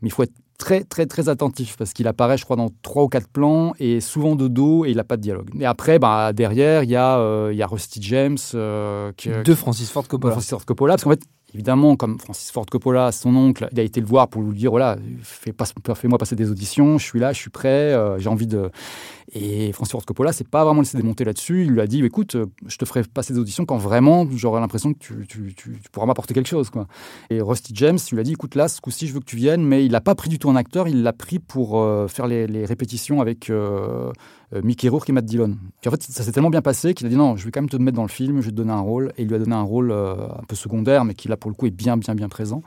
mais 0.02 0.10
il 0.10 0.12
faut 0.12 0.24
être 0.24 0.34
très 0.58 0.84
très 0.84 1.06
très 1.06 1.30
attentif 1.30 1.76
parce 1.78 1.94
qu'il 1.94 2.08
apparaît, 2.08 2.38
je 2.38 2.46
crois, 2.46 2.56
dans 2.56 2.70
trois 2.82 3.04
ou 3.04 3.08
quatre 3.08 3.28
plans 3.28 3.74
et 3.80 4.02
souvent 4.02 4.36
de 4.36 4.48
dos 4.48 4.86
et 4.86 4.92
il 4.92 4.98
n'a 4.98 5.04
pas 5.04 5.18
de 5.18 5.22
dialogue. 5.22 5.50
Et 5.60 5.66
après, 5.66 6.00
bah, 6.00 6.34
derrière, 6.34 6.84
il 6.84 6.90
y, 6.90 6.96
a, 6.96 7.20
euh, 7.20 7.54
y 7.54 7.62
a 7.62 7.68
Rusty 7.68 8.02
James. 8.02 8.38
Euh, 8.54 9.12
de 9.26 9.56
Francis 9.56 9.90
Ford 9.92 10.08
Coppola. 10.08 10.34
Francis 10.34 10.50
Ford 10.50 10.66
Coppola, 10.66 10.94
parce 10.94 11.04
qu'en 11.04 11.12
fait, 11.12 11.24
évidemment, 11.56 11.96
comme 11.96 12.20
Francis 12.20 12.52
Ford 12.52 12.66
Coppola, 12.66 13.14
son 13.14 13.34
oncle, 13.36 13.70
il 13.72 13.80
a 13.80 13.84
été 13.84 14.02
le 14.02 14.06
voir 14.06 14.28
pour 14.28 14.42
lui 14.42 14.58
dire 14.58 14.72
voilà, 14.72 14.98
fais-moi 15.24 16.18
passer 16.18 16.36
des 16.36 16.52
auditions, 16.52 16.98
je 16.98 17.06
suis 17.06 17.20
là, 17.20 17.32
je 17.32 17.40
suis 17.40 17.50
prêt, 17.50 17.94
euh, 17.94 18.20
j'ai 18.20 18.28
envie 18.28 18.46
de. 18.46 18.70
Et 19.32 19.72
Francis 19.72 19.94
Ford 19.94 20.06
Coppola 20.06 20.34
s'est 20.34 20.44
pas 20.44 20.64
vraiment 20.64 20.82
laissé 20.82 20.98
démonter 20.98 21.24
là-dessus. 21.24 21.64
Il 21.64 21.72
lui 21.72 21.82
a 21.82 21.88
dit 21.88 22.04
écoute, 22.04 22.38
je 22.68 22.78
te 22.78 22.86
ferai 22.86 23.04
passer 23.04 23.34
des 23.34 23.40
auditions 23.40 23.66
quand 23.66 23.78
vraiment 23.78 24.28
j'aurai 24.32 24.60
l'impression 24.60 24.94
que 24.94 25.00
tu, 25.00 25.56
pourras 25.92 26.06
m'apporter 26.06 26.34
quelque 26.34 26.50
chose. 26.50 26.70
Et 27.30 27.42
Rusty 27.42 27.72
James 27.76 27.98
lui 28.12 28.20
a 28.20 28.24
dit 28.24 28.34
écoute, 28.34 28.56
là, 28.56 28.68
ce 28.68 28.82
coup-ci, 28.82 29.08
je 29.08 29.14
veux 29.14 29.20
que 29.22 29.26
tu 29.26 29.38
viennes, 29.38 29.64
mais 29.64 29.86
il 29.86 29.92
l'a 29.92 30.02
pas 30.02 30.14
pris 30.14 30.30
du 30.30 30.40
tout 30.40 30.50
en 30.50 30.56
acteur, 30.56 30.88
il 30.88 31.04
l'a 31.04 31.14
pris 31.14 31.40
pour 31.40 31.80
euh, 31.80 32.08
faire 32.08 32.28
les, 32.28 32.66
répétitions 32.66 33.22
avec. 33.22 33.50
Euh, 33.50 34.12
euh, 34.45 34.45
Mickey 34.64 34.90
Rourke 34.90 35.10
et 35.10 35.14
Matt 35.14 35.26
Dillon. 35.26 35.58
en 35.86 35.90
fait, 35.90 36.04
ça 36.04 36.24
s'est 36.24 36.32
tellement 36.32 36.50
bien 36.50 36.62
passé 36.62 36.94
qu'il 36.94 37.08
a 37.08 37.10
dit 37.10 37.16
non, 37.16 37.36
je 37.36 37.46
vais 37.46 37.52
quand 37.52 37.62
même 37.62 37.70
te 37.70 37.78
mettre 37.78 37.96
dans 37.96 38.04
le 38.04 38.10
film, 38.10 38.42
je 38.42 38.46
vais 38.46 38.52
te 38.52 38.56
donner 38.56 38.72
un 38.72 38.80
rôle. 38.80 39.12
Et 39.18 39.24
il 39.24 39.28
lui 39.28 39.36
a 39.36 39.40
donné 39.40 39.56
un 39.56 39.64
rôle 39.64 39.92
euh, 39.92 40.16
un 40.16 40.44
peu 40.48 40.56
secondaire, 40.56 41.06
mais 41.06 41.14
qui 41.14 41.28
là 41.28 41.38
pour 41.38 41.50
le 41.50 41.56
coup 41.56 41.66
est 41.66 41.72
bien, 41.72 41.98
bien, 41.98 42.16
bien 42.16 42.30
présent. 42.30 42.62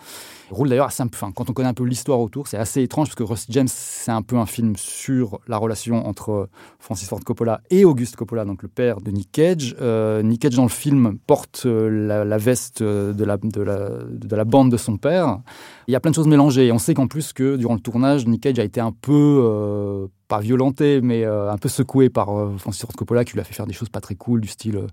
Rôle 0.51 0.69
d'ailleurs 0.69 0.87
assez, 0.87 1.03
enfin, 1.03 1.31
quand 1.33 1.51
on 1.51 1.53
connaît 1.53 1.69
un 1.69 1.75
peu 1.75 1.85
l'histoire 1.85 2.21
autour, 2.21 2.49
c'est 2.49 2.57
assez 2.57 2.83
étrange 2.83 3.09
parce 3.09 3.17
que 3.17 3.23
Ross 3.23 3.47
James, 3.51 3.69
c'est 3.69 4.11
un 4.11 4.23
peu 4.23 4.37
un 4.37 4.47
film 4.47 4.77
sur 4.77 5.41
la 5.47 5.59
relation 5.59 6.07
entre 6.07 6.49
Francis 6.79 7.09
Ford 7.09 7.21
Coppola 7.21 7.61
et 7.71 7.85
Auguste 7.85 8.17
Coppola, 8.17 8.45
donc 8.45 8.63
le 8.63 8.69
père 8.69 9.01
de 9.01 9.11
Nick 9.11 9.31
Cage. 9.31 9.77
Euh, 9.81 10.23
Nick 10.23 10.43
Cage 10.43 10.55
dans 10.55 10.63
le 10.63 10.69
film 10.69 11.19
porte 11.27 11.65
la, 11.67 12.39
veste 12.39 12.83
de 12.83 13.25
la 13.25 14.45
bande 14.45 14.71
de 14.71 14.77
son 14.77 14.97
père. 14.97 15.41
Il 15.87 15.93
y 15.93 15.97
a 15.97 16.01
plein 16.01 16.11
de 16.11 16.17
choses 16.17 16.29
mélangées. 16.29 16.67
Et 16.67 16.73
on 16.73 16.79
sait 16.79 16.95
qu'en 16.95 17.07
plus 17.07 17.33
que 17.33 17.57
durant 17.57 17.75
le 17.75 17.81
tournage, 17.81 18.27
Nick 18.27 18.43
Cage 18.43 18.59
a 18.59 18.65
été 18.65 18.81
un 18.81 18.93
peu 18.93 20.09
pas 20.29 20.41
violenté, 20.41 21.01
mais 21.01 21.25
euh, 21.25 21.51
un 21.51 21.57
peu 21.57 21.69
secoué 21.69 22.11
par 22.11 22.31
euh, 22.31 22.57
Francis 22.59 22.85
Coppola, 22.85 23.25
qui 23.25 23.33
lui 23.33 23.41
a 23.41 23.45
fait 23.45 23.55
faire 23.55 23.67
des 23.67 23.73
choses 23.73 23.89
pas 23.89 24.01
très 24.01 24.15
cool, 24.15 24.43
du 24.43 24.49
style 24.49 24.87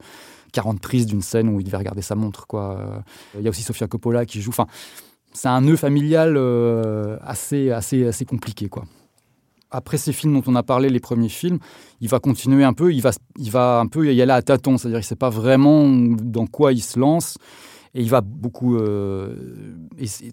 40 0.53 0.77
euh, 0.77 0.79
prises 0.79 1.05
d'une 1.05 1.21
scène 1.21 1.49
où 1.49 1.59
il 1.59 1.65
devait 1.65 1.77
regarder 1.77 2.01
sa 2.01 2.15
montre. 2.15 2.47
Quoi. 2.47 3.03
Il 3.35 3.41
y 3.41 3.47
a 3.47 3.49
aussi 3.49 3.61
Sofia 3.61 3.87
Coppola 3.87 4.25
qui 4.25 4.41
joue. 4.41 4.53
C'est 5.33 5.49
un 5.49 5.61
nœud 5.61 5.75
familial 5.75 6.37
assez, 7.21 7.69
assez, 7.71 8.07
assez 8.07 8.23
compliqué. 8.23 8.69
Quoi. 8.69 8.85
Après 9.69 9.97
ces 9.97 10.13
films 10.13 10.33
dont 10.33 10.43
on 10.47 10.55
a 10.55 10.63
parlé, 10.63 10.89
les 10.89 11.01
premiers 11.01 11.29
films, 11.29 11.59
il 11.99 12.07
va 12.07 12.19
continuer 12.19 12.63
un 12.63 12.71
peu, 12.71 12.93
il 12.93 13.01
va, 13.01 13.11
il 13.37 13.51
va 13.51 13.79
un 13.79 13.87
peu 13.87 14.11
y 14.13 14.21
aller 14.21 14.31
à 14.31 14.41
tâtons, 14.41 14.77
c'est-à-dire 14.77 14.99
qu'il 14.99 15.05
ne 15.05 15.09
sait 15.09 15.15
pas 15.17 15.29
vraiment 15.29 15.89
dans 15.89 16.47
quoi 16.47 16.71
il 16.71 16.81
se 16.81 16.97
lance. 16.97 17.37
Et 17.93 18.01
il 18.01 18.09
va 18.09 18.21
beaucoup 18.21 18.77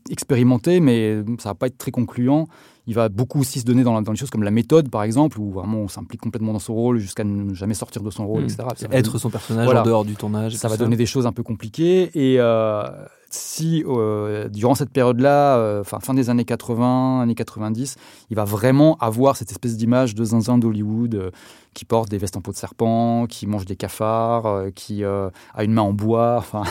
expérimenter, 0.08 0.80
mais 0.80 1.22
ça 1.38 1.50
va 1.50 1.54
pas 1.54 1.66
être 1.66 1.78
très 1.78 1.90
concluant 1.90 2.46
Il 2.86 2.94
va 2.94 3.08
beaucoup 3.08 3.40
aussi 3.40 3.60
se 3.60 3.64
donner 3.64 3.84
dans, 3.84 4.02
dans 4.02 4.10
les 4.12 4.18
choses 4.18 4.30
comme 4.30 4.42
la 4.42 4.50
méthode, 4.50 4.90
par 4.90 5.02
exemple, 5.04 5.38
où 5.38 5.50
vraiment 5.52 5.78
on 5.78 5.88
s'implique 5.88 6.20
complètement 6.20 6.52
dans 6.52 6.58
son 6.58 6.74
rôle 6.74 6.98
jusqu'à 6.98 7.22
ne 7.24 7.54
jamais 7.54 7.74
sortir 7.74 8.02
de 8.02 8.10
son 8.10 8.26
rôle, 8.26 8.42
Hmm. 8.42 8.46
etc. 8.46 8.64
Ça 8.76 8.86
Être 8.90 9.18
son 9.18 9.30
personnage 9.30 9.66
Voilà. 9.66 9.82
en 9.82 9.84
dehors 9.84 10.04
du 10.04 10.16
tournage. 10.16 10.56
ça 10.56 10.68
va 10.68 10.76
donner 10.76 10.96
des 10.96 11.06
choses 11.06 11.26
un 11.26 11.32
peu 11.32 11.42
compliquées. 11.44 12.10
Et 12.14 12.40
euh, 12.40 12.82
si, 13.30 13.84
euh, 13.86 14.48
durant 14.48 14.74
cette 14.74 14.90
période-là, 14.90 15.56
euh, 15.58 15.80
enfin, 15.82 16.00
fin 16.00 16.12
des 16.12 16.28
années 16.28 16.44
80, 16.44 17.20
années 17.22 17.34
90, 17.36 17.96
il 18.30 18.36
va 18.36 18.44
vraiment 18.44 18.96
avoir 18.98 19.36
cette 19.36 19.50
espèce 19.52 19.76
d'image 19.76 20.14
de 20.16 20.24
zinzin 20.24 20.58
d'Hollywood 20.58 21.30
qui 21.74 21.84
porte 21.84 22.10
des 22.10 22.18
vestes 22.18 22.36
en 22.36 22.40
peau 22.40 22.50
de 22.50 22.56
serpent, 22.56 23.26
qui 23.28 23.46
mange 23.46 23.64
des 23.64 23.76
cafards, 23.76 24.66
qui 24.74 25.04
a 25.04 25.30
une 25.60 25.72
main 25.72 25.82
en 25.82 25.92
bois. 25.92 26.36
Enfin, 26.38 26.64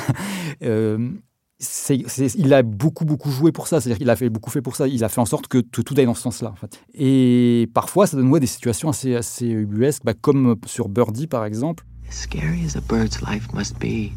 c'est- 1.61 2.03
c'est- 2.07 2.35
il 2.37 2.53
a 2.53 2.63
beaucoup 2.63 3.05
beaucoup 3.05 3.29
joué 3.31 3.51
pour 3.51 3.67
ça, 3.67 3.79
c'est-à-dire 3.79 3.99
qu'il 3.99 4.09
a 4.09 4.15
fait 4.15 4.29
beaucoup 4.29 4.49
fait 4.49 4.61
pour 4.61 4.75
ça. 4.75 4.87
Il 4.87 5.03
a 5.03 5.09
fait 5.09 5.21
en 5.21 5.25
sorte 5.25 5.47
que, 5.47 5.59
que 5.59 5.81
tout 5.81 5.93
aille 5.97 6.05
dans 6.05 6.13
ce 6.15 6.23
sens-là. 6.23 6.49
En 6.49 6.55
fait. 6.55 6.81
Et 6.93 7.69
parfois, 7.73 8.07
ça 8.07 8.17
donne 8.17 8.29
ouais, 8.29 8.39
des 8.39 8.47
situations 8.47 8.89
assez 8.89 9.15
assez 9.15 9.45
ubuesques, 9.47 10.01
bah, 10.03 10.13
comme 10.13 10.55
sur 10.65 10.89
Birdie 10.89 11.27
par 11.27 11.45
exemple. 11.45 11.85
As 12.09 12.13
scary 12.15 12.65
as 12.65 12.75
a 12.75 12.81
bird's 12.81 13.21
life 13.21 13.47
must 13.53 13.79
be, 13.79 14.11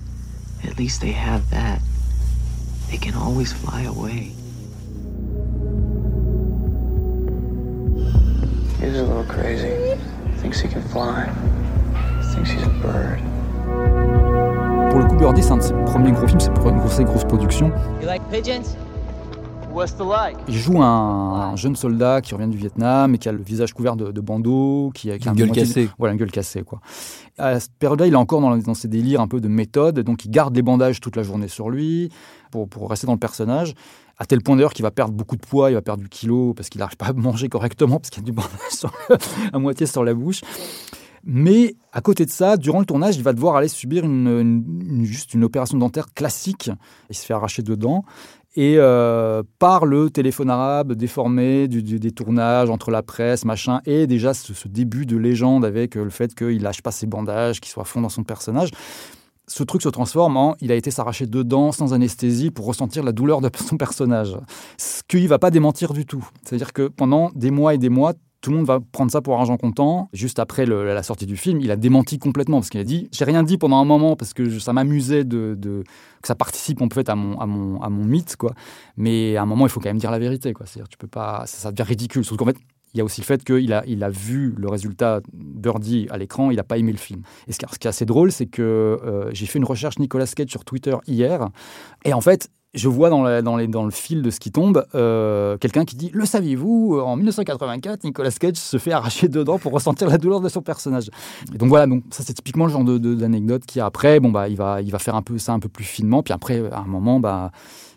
at 0.68 0.76
least 0.78 1.00
they 1.00 1.12
have 1.12 1.42
that. 1.50 1.78
They 2.90 2.98
can 2.98 3.16
always 3.20 3.52
fly 3.52 3.84
away. 3.86 4.32
He's 8.80 8.98
a 8.98 9.02
little 9.02 9.24
crazy. 9.28 9.68
Thinks 10.40 10.60
he 10.60 10.68
can 10.68 10.82
fly. 10.82 11.26
Thinks 12.34 12.50
he's 12.50 12.62
a 12.64 12.70
bird. 12.82 13.20
Pour 14.94 15.02
le 15.02 15.08
coup, 15.08 15.16
Birdie, 15.16 15.42
c'est 15.42 15.50
un 15.50 15.56
de 15.56 15.62
ses 15.62 15.72
premiers 15.86 16.12
gros 16.12 16.28
films, 16.28 16.38
c'est 16.38 16.54
pour 16.54 16.68
une 16.68 16.78
grosse, 16.78 17.00
grosse 17.00 17.24
production. 17.24 17.72
You 18.00 18.06
like 18.06 18.22
pigeons? 18.30 18.76
What's 19.72 19.96
the 19.96 20.02
like? 20.08 20.36
Il 20.46 20.54
joue 20.54 20.80
un, 20.80 20.86
un 21.50 21.56
jeune 21.56 21.74
soldat 21.74 22.20
qui 22.20 22.32
revient 22.32 22.46
du 22.46 22.56
Vietnam 22.56 23.12
et 23.12 23.18
qui 23.18 23.28
a 23.28 23.32
le 23.32 23.42
visage 23.42 23.74
couvert 23.74 23.96
de, 23.96 24.12
de 24.12 24.20
bandeaux, 24.20 24.92
qui 24.94 25.10
a, 25.10 25.18
qui 25.18 25.26
a 25.26 25.32
Une 25.32 25.36
gueule 25.36 25.48
moitié- 25.48 25.64
cassée. 25.64 25.88
Voilà, 25.98 26.12
une 26.12 26.20
gueule 26.20 26.30
cassée, 26.30 26.62
quoi. 26.62 26.78
À 27.38 27.58
cette 27.58 27.72
période-là, 27.72 28.06
il 28.06 28.12
est 28.12 28.16
encore 28.16 28.40
dans, 28.40 28.56
dans 28.56 28.74
ses 28.74 28.86
délires 28.86 29.20
un 29.20 29.26
peu 29.26 29.40
de 29.40 29.48
méthode, 29.48 29.98
donc 29.98 30.24
il 30.26 30.30
garde 30.30 30.54
les 30.54 30.62
bandages 30.62 31.00
toute 31.00 31.16
la 31.16 31.24
journée 31.24 31.48
sur 31.48 31.70
lui 31.70 32.10
pour, 32.52 32.68
pour 32.68 32.88
rester 32.88 33.08
dans 33.08 33.14
le 33.14 33.18
personnage. 33.18 33.74
À 34.16 34.26
tel 34.26 34.42
point 34.42 34.54
d'ailleurs 34.54 34.74
qu'il 34.74 34.84
va 34.84 34.92
perdre 34.92 35.12
beaucoup 35.12 35.34
de 35.34 35.44
poids, 35.44 35.72
il 35.72 35.74
va 35.74 35.82
perdre 35.82 36.04
du 36.04 36.08
kilo 36.08 36.54
parce 36.54 36.68
qu'il 36.68 36.78
n'arrive 36.78 36.96
pas 36.96 37.06
à 37.06 37.12
manger 37.12 37.48
correctement 37.48 37.98
parce 37.98 38.10
qu'il 38.10 38.22
y 38.22 38.26
a 38.26 38.26
du 38.26 38.32
bandage 38.32 38.50
sur 38.70 38.92
le- 39.10 39.16
à 39.52 39.58
moitié 39.58 39.86
sur 39.86 40.04
la 40.04 40.14
bouche. 40.14 40.42
Mais 41.26 41.76
à 41.92 42.00
côté 42.00 42.24
de 42.26 42.30
ça, 42.30 42.56
durant 42.56 42.80
le 42.80 42.86
tournage, 42.86 43.16
il 43.16 43.22
va 43.22 43.32
devoir 43.32 43.56
aller 43.56 43.68
subir 43.68 44.04
une, 44.04 45.02
juste 45.04 45.34
une 45.34 45.44
opération 45.44 45.78
dentaire 45.78 46.12
classique. 46.14 46.70
Il 47.10 47.16
se 47.16 47.24
fait 47.24 47.34
arracher 47.34 47.62
deux 47.62 47.76
dents. 47.76 48.04
Et 48.56 48.76
euh, 48.78 49.42
par 49.58 49.84
le 49.84 50.10
téléphone 50.10 50.48
arabe 50.48 50.92
déformé 50.92 51.66
du, 51.66 51.82
du- 51.82 51.98
des 51.98 52.12
tournages 52.12 52.70
entre 52.70 52.92
la 52.92 53.02
presse, 53.02 53.44
machin, 53.44 53.80
et 53.84 54.06
déjà 54.06 54.32
ce, 54.32 54.54
ce 54.54 54.68
début 54.68 55.06
de 55.06 55.16
légende 55.16 55.64
avec 55.64 55.96
euh, 55.96 56.04
le 56.04 56.10
fait 56.10 56.36
qu'il 56.36 56.62
lâche 56.62 56.80
pas 56.80 56.92
ses 56.92 57.06
bandages, 57.06 57.60
qu'il 57.60 57.70
soit 57.72 57.82
à 57.82 57.86
fond 57.86 58.00
dans 58.00 58.08
son 58.08 58.22
personnage, 58.22 58.70
ce 59.48 59.64
truc 59.64 59.82
se 59.82 59.88
transforme 59.88 60.36
en 60.36 60.54
il 60.60 60.70
a 60.70 60.76
été 60.76 60.92
s'arracher 60.92 61.26
deux 61.26 61.42
dents 61.42 61.72
sans 61.72 61.94
anesthésie 61.94 62.52
pour 62.52 62.66
ressentir 62.66 63.02
la 63.02 63.10
douleur 63.10 63.40
de 63.40 63.50
son 63.58 63.76
personnage. 63.76 64.36
Ce 64.78 65.02
qu'il 65.08 65.26
va 65.26 65.40
pas 65.40 65.50
démentir 65.50 65.92
du 65.92 66.06
tout. 66.06 66.24
C'est-à-dire 66.44 66.72
que 66.72 66.86
pendant 66.86 67.30
des 67.34 67.50
mois 67.50 67.74
et 67.74 67.78
des 67.78 67.88
mois, 67.88 68.12
tout 68.44 68.50
le 68.50 68.58
monde 68.58 68.66
va 68.66 68.78
prendre 68.92 69.10
ça 69.10 69.22
pour 69.22 69.38
argent 69.38 69.56
comptant. 69.56 70.10
Juste 70.12 70.38
après 70.38 70.66
la 70.66 71.02
sortie 71.02 71.24
du 71.24 71.38
film, 71.38 71.60
il 71.62 71.70
a 71.70 71.76
démenti 71.76 72.18
complètement 72.18 72.58
parce 72.58 72.68
qu'il 72.68 72.78
a 72.80 72.84
dit 72.84 73.08
j'ai 73.10 73.24
rien 73.24 73.42
dit 73.42 73.56
pendant 73.56 73.78
un 73.78 73.86
moment 73.86 74.16
parce 74.16 74.34
que 74.34 74.50
je- 74.50 74.58
ça 74.58 74.74
m'amusait 74.74 75.24
de, 75.24 75.56
que 76.20 76.28
ça 76.28 76.34
participe 76.34 76.82
en 76.82 76.88
fait 76.90 77.08
à 77.08 77.14
mon, 77.14 77.40
à 77.40 77.46
mon, 77.46 77.80
à 77.80 77.88
mon 77.88 78.04
mythe 78.04 78.36
quoi. 78.36 78.52
Mais 78.98 79.36
à 79.38 79.42
un 79.42 79.46
moment 79.46 79.64
il 79.64 79.70
faut 79.70 79.80
quand 79.80 79.88
même 79.88 79.96
dire 79.96 80.10
la 80.10 80.18
vérité. 80.18 80.52
C'est-à-dire 80.66 80.88
tu 80.88 80.98
peux 80.98 81.06
pas 81.06 81.44
ça, 81.46 81.72
devient 81.72 81.88
ridicule. 81.88 82.22
Surtout 82.22 82.44
qu'en 82.44 82.50
fait 82.50 82.58
il 82.92 82.98
y 82.98 83.00
a 83.00 83.04
aussi 83.04 83.22
le 83.22 83.26
fait 83.26 83.42
qu'il 83.42 83.72
a, 83.72 83.82
il 83.86 84.04
a 84.04 84.10
vu 84.10 84.54
le 84.58 84.68
résultat 84.68 85.20
Birdie 85.32 86.06
à 86.10 86.18
l'écran, 86.18 86.50
il 86.50 86.56
n'a 86.56 86.64
pas 86.64 86.76
aimé 86.78 86.92
le 86.92 86.98
film. 86.98 87.22
Et 87.48 87.52
ce 87.52 87.58
qui, 87.58 87.64
ce 87.72 87.78
qui 87.78 87.86
est 87.86 87.90
assez 87.90 88.04
drôle, 88.04 88.30
c'est 88.30 88.46
que 88.46 88.62
euh, 88.62 89.30
j'ai 89.32 89.46
fait 89.46 89.58
une 89.58 89.64
recherche 89.64 89.98
Nicolas 89.98 90.26
Cage 90.26 90.50
sur 90.50 90.64
Twitter 90.64 90.94
hier, 91.08 91.48
et 92.04 92.12
en 92.12 92.20
fait, 92.20 92.50
je 92.74 92.88
vois 92.88 93.08
dans, 93.10 93.22
le 93.56 93.90
fil 93.90 94.22
de 94.22 94.30
ce 94.30 94.40
qui 94.40 94.50
tombe 94.50 94.84
euh, 94.94 95.56
quelqu'un 95.58 95.84
qui 95.84 95.96
dit 95.96 96.10
Le 96.12 96.24
saviez-vous, 96.26 97.00
en 97.00 97.16
1984, 97.16 98.04
Nicolas 98.04 98.30
Cage 98.32 98.56
se 98.56 98.78
fait 98.78 98.92
arracher 98.92 99.28
dedans 99.28 99.58
pour 99.58 99.72
ressentir 99.72 100.08
la 100.08 100.18
douleur 100.18 100.40
de 100.40 100.48
son 100.48 100.60
personnage. 100.62 101.10
Et 101.54 101.58
donc 101.58 101.68
voilà, 101.68 101.86
donc 101.86 102.02
ça 102.10 102.22
c'est 102.24 102.34
typiquement 102.34 102.66
le 102.66 102.72
genre 102.72 102.84
de- 102.84 102.98
de- 102.98 103.14
d'anecdote 103.14 103.64
qui 103.66 103.80
après, 103.80 104.20
bon 104.20 104.30
bah 104.30 104.48
il 104.48 104.56
va, 104.56 104.82
il 104.82 104.90
va 104.90 104.98
faire 104.98 105.14
un 105.14 105.22
peu 105.22 105.38
ça 105.38 105.52
un 105.52 105.60
peu 105.60 105.68
plus 105.68 105.84
finement, 105.84 106.22
puis 106.22 106.34
après 106.34 106.62
à 106.72 106.80
un 106.80 106.86
moment 106.86 107.20
bah 107.20 107.50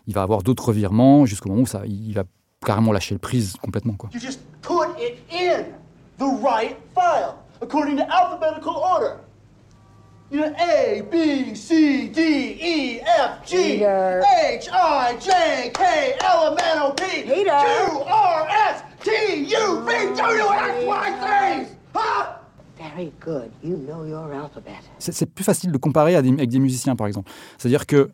il 0.06 0.14
va 0.14 0.22
avoir 0.22 0.42
d'autres 0.42 0.68
revirements 0.68 1.26
jusqu'au 1.26 1.48
moment 1.50 1.62
où 1.62 1.66
ça, 1.66 1.82
il 1.86 2.12
va 2.14 2.24
carrément 2.64 2.92
lâcher 2.92 3.14
le 3.14 3.18
prise 3.20 3.54
complètement 3.62 3.94
quoi. 3.94 4.10
You 4.14 4.20
just 4.20 4.40
put 4.62 4.88
it 4.98 5.18
in 5.32 5.64
the 6.18 6.42
right 6.42 6.76
file 6.94 7.34
according 7.60 7.96
to 7.96 8.02
alphabetical 8.04 8.74
order. 8.76 9.14
You 10.30 10.40
know, 10.40 10.52
A, 10.58 11.00
B, 11.10 11.54
C, 11.54 12.08
D, 12.08 12.20
E, 12.20 13.00
F, 13.00 13.46
G, 13.48 13.78
Peter. 13.78 14.20
H, 14.22 14.68
I, 14.70 15.16
J, 15.18 15.70
K, 15.72 15.80
L, 16.20 16.52
M, 16.52 16.56
N, 16.58 16.82
O, 16.82 16.92
P, 16.92 17.22
Peter. 17.22 17.44
Q, 17.44 17.98
R, 18.06 18.46
S, 18.70 18.84
T, 19.02 19.10
U, 19.46 19.80
V, 19.86 20.14
W, 20.14 20.42
X, 20.44 20.84
Y, 20.84 21.64
Z. 21.64 21.66
Huh? 21.94 22.26
Very 22.78 23.10
good. 23.24 23.50
You 23.64 23.78
know 23.78 24.04
your 24.04 24.30
alphabet. 24.30 24.72
C'est 24.98 25.26
plus 25.32 25.44
facile 25.44 25.72
de 25.72 25.78
comparer 25.78 26.14
à 26.14 26.20
des- 26.20 26.28
avec 26.28 26.50
des 26.50 26.58
musiciens, 26.58 26.94
par 26.94 27.06
exemple. 27.06 27.30
C'est-à-dire 27.56 27.86
que 27.86 28.10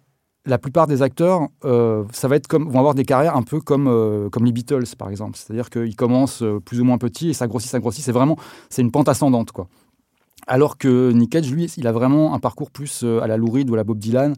la 0.47 0.59
plupart 0.59 0.87
des 0.87 1.03
acteurs, 1.03 1.49
euh, 1.65 2.05
ça 2.13 2.29
va 2.29 2.37
être 2.37 2.47
comme, 2.47 2.69
vont 2.71 2.79
avoir 2.79 2.95
des 2.95 3.05
carrières 3.05 3.35
un 3.37 3.43
peu 3.43 3.61
comme, 3.61 3.89
euh, 3.89 4.29
comme 4.31 4.45
les 4.45 4.53
Beatles, 4.53 4.85
par 4.97 5.11
exemple. 5.11 5.37
C'est-à-dire 5.37 5.69
qu'ils 5.69 5.97
commencent 5.97 6.43
euh, 6.43 6.61
plus 6.61 6.81
ou 6.81 6.85
moins 6.85 6.99
petits 6.99 7.31
et 7.31 7.33
ça 7.35 7.49
grossit, 7.49 7.71
ça 7.71 7.81
grossit. 7.81 8.05
C'est 8.05 8.13
vraiment, 8.13 8.37
c'est 8.71 8.83
une 8.83 8.93
pente 8.93 9.09
ascendante, 9.09 9.51
quoi. 9.53 9.67
Alors 10.47 10.77
que 10.77 11.11
Nick 11.13 11.31
Cage, 11.31 11.51
lui, 11.51 11.73
il 11.77 11.87
a 11.87 11.93
vraiment 11.93 12.35
un 12.35 12.39
parcours 12.39 12.71
plus 12.71 13.03
euh, 13.03 13.21
à 13.21 13.27
la 13.27 13.37
Lou 13.37 13.51
Reed 13.51 13.71
ou 13.71 13.75
à 13.75 13.77
la 13.77 13.85
Bob 13.85 13.99
Dylan, 13.99 14.35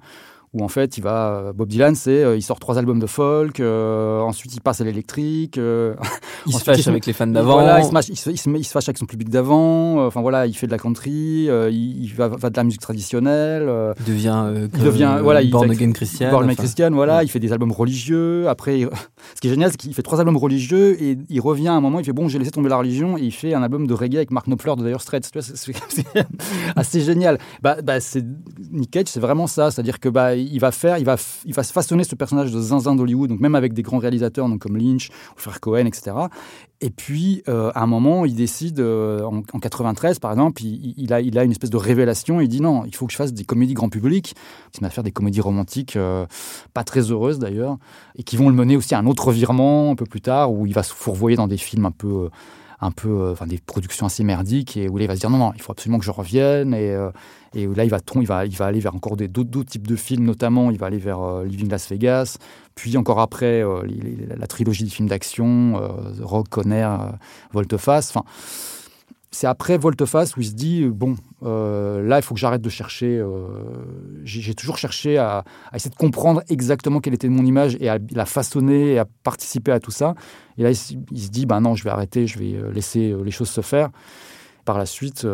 où 0.59 0.65
en 0.65 0.69
fait, 0.69 0.97
il 0.97 1.03
va, 1.03 1.53
Bob 1.55 1.69
Dylan, 1.69 1.95
c'est, 1.95 2.23
euh, 2.25 2.37
il 2.37 2.43
sort 2.43 2.59
trois 2.59 2.79
albums 2.79 2.99
de 2.99 3.07
folk, 3.07 3.61
euh, 3.61 4.21
ensuite 4.21 4.55
il 4.55 4.61
passe 4.61 4.81
à 4.81 4.85
l'électrique. 4.85 5.59
euh, 5.59 5.95
Il 6.47 6.53
se 6.59 6.65
fâche 6.65 6.87
avec 6.89 7.05
les 7.07 7.13
fans 7.13 7.27
d'avant. 7.27 7.53
Voilà, 7.61 7.81
il 7.81 7.85
se, 7.85 8.11
il, 8.13 8.17
se, 8.17 8.31
il 8.31 8.39
se 8.39 8.49
met- 8.49 8.59
il 8.61 8.65
se 8.65 8.71
fâche 8.73 8.89
avec 8.89 8.97
son 8.99 9.05
public 9.07 9.29
d'avant. 9.29 10.01
euh, 10.01 10.07
Enfin 10.07 10.23
voilà, 10.23 10.47
il 10.47 10.55
fait 10.57 10.67
de 10.67 10.73
la 10.73 10.79
country, 10.79 11.49
euh, 11.51 11.69
il, 11.71 12.11
va, 12.15 12.29
va 12.29 12.49
de 12.51 12.57
la 12.57 12.65
musique 12.65 12.81
traditionnelle. 12.81 13.65
euh, 13.69 13.93
Il 14.01 14.07
devient, 14.07 14.43
euh, 14.47 14.69
il 14.75 14.83
devient, 14.83 15.15
euh, 15.19 15.23
voilà, 15.23 15.43
il 15.43 15.51
Born 15.51 15.67
fait- 15.69 15.75
Again 15.75 15.93
Christian. 15.93 16.31
Born 16.31 16.45
Again. 16.45 16.55
Christian, 16.55 16.91
voilà, 16.93 17.23
il 17.23 17.29
fait 17.29 17.41
des 17.41 17.53
albums 17.53 17.73
religieux. 17.73 18.49
Après, 18.49 18.81
ce 19.35 19.41
qui 19.41 19.49
est 19.49 19.51
génial, 19.51 19.71
c'est 19.73 19.77
qu'il 19.77 19.93
fait 19.95 20.03
trois 20.03 20.21
albums 20.21 20.37
religieux 20.39 21.01
et 21.03 21.19
il 21.29 21.41
revient 21.41 21.69
à 21.69 21.75
un 21.75 21.81
moment, 21.81 21.99
il 22.01 22.05
fait 22.07 22.13
bon, 22.15 22.29
j'ai 22.29 22.39
laissé 22.39 22.51
tomber 22.51 22.71
la 22.71 22.79
religion 22.79 23.19
et 23.19 23.23
il 23.23 23.33
fait 23.33 23.53
un 23.53 23.63
album 23.63 23.87
de 23.87 23.93
reggae 23.95 24.17
avec 24.17 24.31
Mark 24.31 24.47
Knopfler 24.47 24.75
de 24.79 24.85
Dire 24.87 25.01
Straits. 25.01 25.29
C'est 25.39 25.73
assez 26.77 27.01
génial. 27.01 27.39
Bah, 27.63 27.77
bah, 27.83 28.01
c'est 28.01 28.25
Nick 28.73 28.91
Cage, 28.91 29.07
c'est 29.09 29.21
vraiment 29.21 29.47
ça, 29.47 29.71
c'est-à-dire 29.71 30.01
que 30.01 30.09
bah, 30.09 30.35
il 30.51 30.59
va 30.59 30.71
faire, 30.71 30.99
il 30.99 31.05
va, 31.05 31.17
il 31.45 31.55
va 31.55 31.63
façonner 31.63 32.05
ce 32.05 32.15
personnage 32.15 32.53
de 32.53 32.61
zinzin 32.61 32.95
d'Hollywood, 32.95 33.31
donc 33.31 33.41
même 33.41 33.55
avec 33.55 33.73
des 33.73 33.83
grands 33.83 33.99
réalisateurs, 33.99 34.49
donc 34.49 34.61
comme 34.61 34.77
Lynch, 34.77 35.11
ou 35.37 35.41
frère 35.41 35.61
Cohen, 35.61 35.87
etc. 35.87 36.17
Et 36.81 36.91
puis, 36.91 37.43
euh, 37.49 37.71
à 37.75 37.83
un 37.83 37.87
moment, 37.87 38.25
il 38.25 38.35
décide, 38.35 38.81
euh, 38.81 39.23
en, 39.23 39.39
en 39.39 39.59
93 39.59 40.19
par 40.19 40.31
exemple, 40.33 40.63
il, 40.63 40.95
il 40.97 41.13
a, 41.13 41.21
il 41.21 41.39
a 41.39 41.45
une 41.45 41.51
espèce 41.51 41.71
de 41.71 41.77
révélation. 41.77 42.41
Il 42.41 42.49
dit 42.49 42.61
non, 42.61 42.85
il 42.85 42.95
faut 42.95 43.07
que 43.07 43.13
je 43.13 43.17
fasse 43.17 43.33
des 43.33 43.45
comédies 43.45 43.75
grand 43.75 43.89
public. 43.89 44.35
Il 44.73 44.77
se 44.77 44.83
met 44.83 44.89
à 44.89 44.91
faire 44.91 45.05
des 45.05 45.13
comédies 45.13 45.41
romantiques, 45.41 45.97
euh, 45.97 46.27
pas 46.75 46.85
très 46.85 47.11
heureuses 47.11 47.39
d'ailleurs, 47.39 47.79
et 48.15 48.23
qui 48.23 48.37
vont 48.37 48.49
le 48.49 48.55
mener 48.55 48.77
aussi 48.77 48.95
à 48.95 48.99
un 48.99 49.07
autre 49.07 49.33
virement 49.33 49.91
un 49.91 49.97
peu 49.97 50.07
plus 50.07 50.21
tard, 50.21 50.53
où 50.53 50.67
il 50.67 50.75
va 50.75 50.83
se 50.83 50.93
fourvoyer 50.93 51.37
dans 51.37 51.49
des 51.49 51.59
films 51.59 51.87
un 51.87 51.91
peu. 51.91 52.29
Un 52.81 52.91
peu, 52.91 53.09
euh, 53.09 53.33
enfin 53.33 53.47
des 53.47 53.59
productions 53.59 54.07
assez 54.07 54.23
merdiques 54.25 54.77
et 54.77 54.89
où 54.89 54.97
là 54.99 55.05
il 55.05 55.07
va 55.07 55.15
se 55.15 55.21
dire 55.21 55.31
non 55.31 55.39
non 55.39 55.53
il 55.55 55.63
faut 55.63 55.73
absolument 55.73 55.99
que 55.99 56.05
je 56.05 56.11
revienne 56.11 56.75
et, 56.75 56.91
euh, 56.91 57.11
et 57.55 57.67
là 57.67 57.85
il 57.85 57.91
va 57.91 57.99
il 58.15 58.27
va 58.27 58.47
il 58.47 58.57
va 58.57 58.67
aller 58.67 58.81
vers 58.81 58.95
encore 58.95 59.17
d'autres 59.17 59.63
types 59.65 59.87
de 59.87 59.97
films 59.97 60.25
notamment 60.25 60.71
il 60.71 60.79
va 60.79 60.87
aller 60.87 60.99
vers 60.99 61.21
euh, 61.23 61.45
Living 61.45 61.71
Las 61.71 61.89
Vegas 61.89 62.37
puis 62.75 62.97
encore 62.99 63.21
après 63.21 63.65
la 64.37 64.47
trilogie 64.47 64.85
des 64.85 64.91
films 64.91 65.09
d'action 65.09 65.81
Rock 66.21 66.51
Conner 66.51 66.87
Volteface 67.53 68.15
enfin 68.15 68.27
c'est 69.37 69.47
après 69.47 69.77
Volteface 69.77 70.35
où 70.37 70.41
il 70.41 70.47
se 70.47 70.55
dit 70.55 70.87
bon 70.87 71.15
euh, 71.43 72.03
là 72.03 72.19
il 72.19 72.23
faut 72.23 72.33
que 72.33 72.41
j'arrête 72.41 72.63
de 72.63 72.71
chercher 72.71 73.19
euh, 73.19 73.49
j'ai 74.25 74.55
toujours 74.55 74.79
cherché 74.79 75.19
à, 75.19 75.45
essayer 75.75 75.91
de 75.91 75.97
comprendre 75.97 76.43
exactement 76.49 77.01
quelle 77.01 77.13
était 77.13 77.29
mon 77.29 77.45
image 77.45 77.77
et 77.79 77.91
à 77.91 77.99
la 78.13 78.25
façonner 78.25 78.95
et 78.95 78.99
à 78.99 79.05
participer 79.05 79.73
à 79.73 79.79
tout 79.79 79.91
ça. 79.91 80.15
Et 80.57 80.63
là 80.63 80.71
il, 80.71 80.77
se- 80.77 80.95
dit 81.29 81.45
ben 81.45 81.61
non 81.61 81.75
je 81.75 81.85
vais 81.85 81.91
arrêter 81.91 82.27
je 82.27 82.39
vais 82.39 82.55
euh, 82.55 82.73
laisser 82.73 83.15
les 83.23 83.31
choses 83.31 83.51
se 83.51 83.61
faire. 83.61 83.91
Par 84.65 84.79
la 84.79 84.87
suite 84.87 85.27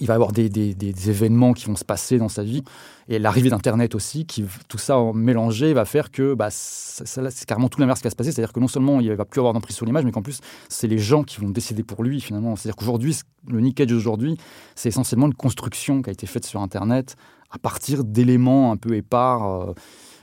il 0.00 0.06
va 0.06 0.14
y 0.14 0.16
avoir 0.16 0.32
des, 0.32 0.48
des- 0.48 1.10
événements 1.10 1.52
qui 1.52 1.66
vont 1.66 1.76
se 1.76 1.84
passer 1.84 2.18
dans 2.18 2.28
sa 2.28 2.42
vie 2.42 2.62
et 3.08 3.18
l'arrivée 3.18 3.50
d'Internet 3.50 3.94
aussi, 3.94 4.26
tout 4.26 4.78
ça 4.78 4.98
mélangé 5.14 5.72
va 5.72 5.84
faire 5.84 6.10
que 6.10 6.34
bah, 6.34 6.48
c'est 6.50 7.44
carrément 7.46 7.68
tout 7.68 7.80
l'inverse 7.80 8.00
qui 8.00 8.04
va 8.04 8.10
se 8.10 8.16
passer. 8.16 8.32
C'est-à-dire 8.32 8.52
que 8.52 8.60
non 8.60 8.68
seulement 8.68 9.00
il 9.00 9.12
va 9.14 9.24
plus 9.24 9.40
avoir 9.40 9.54
d'emprise 9.54 9.76
sur 9.76 9.86
l'image, 9.86 10.04
mais 10.04 10.12
qu'en 10.12 10.22
plus 10.22 10.40
c'est 10.68 10.86
les 10.88 10.98
gens 10.98 11.22
qui 11.22 11.40
vont 11.40 11.48
décider 11.50 11.82
pour 11.82 12.02
lui 12.04 12.20
finalement. 12.20 12.56
C'est-à-dire 12.56 12.76
qu'aujourd'hui, 12.76 13.16
le 13.48 13.60
Nick 13.60 13.76
Cage 13.76 13.86
d'aujourd'hui, 13.88 14.36
c'est 14.74 14.88
essentiellement 14.90 15.26
une 15.26 15.34
construction 15.34 16.02
qui 16.02 16.10
a 16.10 16.12
été 16.12 16.26
faite 16.26 16.44
sur 16.46 16.60
Internet 16.60 17.16
à 17.50 17.58
partir 17.58 18.04
d'éléments 18.04 18.72
un 18.72 18.76
peu 18.76 18.94
épars. 18.94 19.68
euh, 19.70 19.72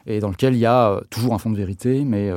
et 0.08 0.20
dans 0.20 0.30
lequel 0.30 0.54
il 0.54 0.60
y 0.60 0.68
a 0.68 1.02
toujours 1.10 1.34
un 1.34 1.40
fond 1.40 1.50
de 1.50 1.58
vérité, 1.58 2.04
mais 2.06 2.30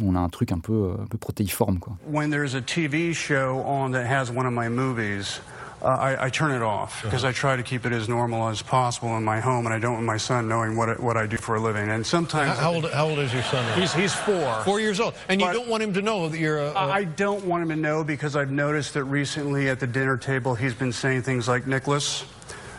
on 0.00 0.14
a 0.14 0.20
un 0.20 0.28
truc 0.28 0.52
un 0.52 0.60
peu, 0.60 0.92
peu 1.10 1.18
protéiforme. 1.18 1.80
Quoi. 1.80 1.96
When 2.08 2.30
there's 2.30 2.54
a 2.54 2.60
TV 2.60 3.12
show 3.12 3.60
on 3.66 3.90
that 3.90 4.04
has 4.06 4.30
one 4.30 4.46
of 4.46 4.52
my 4.52 4.68
movies, 4.68 5.40
uh, 5.82 5.86
I, 5.86 6.26
I, 6.26 6.30
turn 6.30 6.50
it 6.50 6.62
off 6.62 7.02
because 7.02 7.24
I 7.24 7.32
try 7.32 7.56
to 7.56 7.62
keep 7.62 7.86
it 7.86 7.92
as 7.92 8.08
normal 8.08 8.48
as 8.48 8.62
possible 8.62 9.16
in 9.16 9.24
my 9.24 9.38
home, 9.38 9.64
and 9.66 9.74
I 9.74 9.78
don't 9.78 9.94
want 9.94 10.06
my 10.06 10.16
son 10.16 10.48
knowing 10.48 10.76
what 10.76 10.98
what 11.00 11.16
I 11.16 11.26
do 11.26 11.36
for 11.36 11.54
a 11.54 11.60
living. 11.60 11.88
And 11.88 12.04
sometimes, 12.04 12.58
how, 12.58 12.74
old 12.74 12.90
how 12.90 13.08
old 13.08 13.18
is 13.20 13.32
your 13.32 13.44
son? 13.44 13.64
Now? 13.64 13.74
He's 13.74 13.92
he's 13.92 14.14
four. 14.14 14.60
Four 14.64 14.80
years 14.80 14.98
old, 14.98 15.14
and 15.28 15.40
you 15.40 15.52
don't 15.52 15.68
want 15.68 15.82
him 15.82 15.94
to 15.94 16.02
know 16.02 16.28
that 16.28 16.38
you're. 16.38 16.58
A, 16.58 16.70
a... 16.70 16.90
I 16.90 17.04
don't 17.04 17.44
want 17.44 17.62
him 17.62 17.68
to 17.68 17.76
know 17.76 18.02
because 18.02 18.34
I've 18.34 18.50
noticed 18.50 18.94
that 18.94 19.04
recently 19.04 19.68
at 19.68 19.78
the 19.78 19.86
dinner 19.86 20.16
table 20.16 20.54
he's 20.54 20.74
been 20.74 20.92
saying 20.92 21.22
things 21.22 21.46
like 21.46 21.66
Nicholas. 21.66 22.24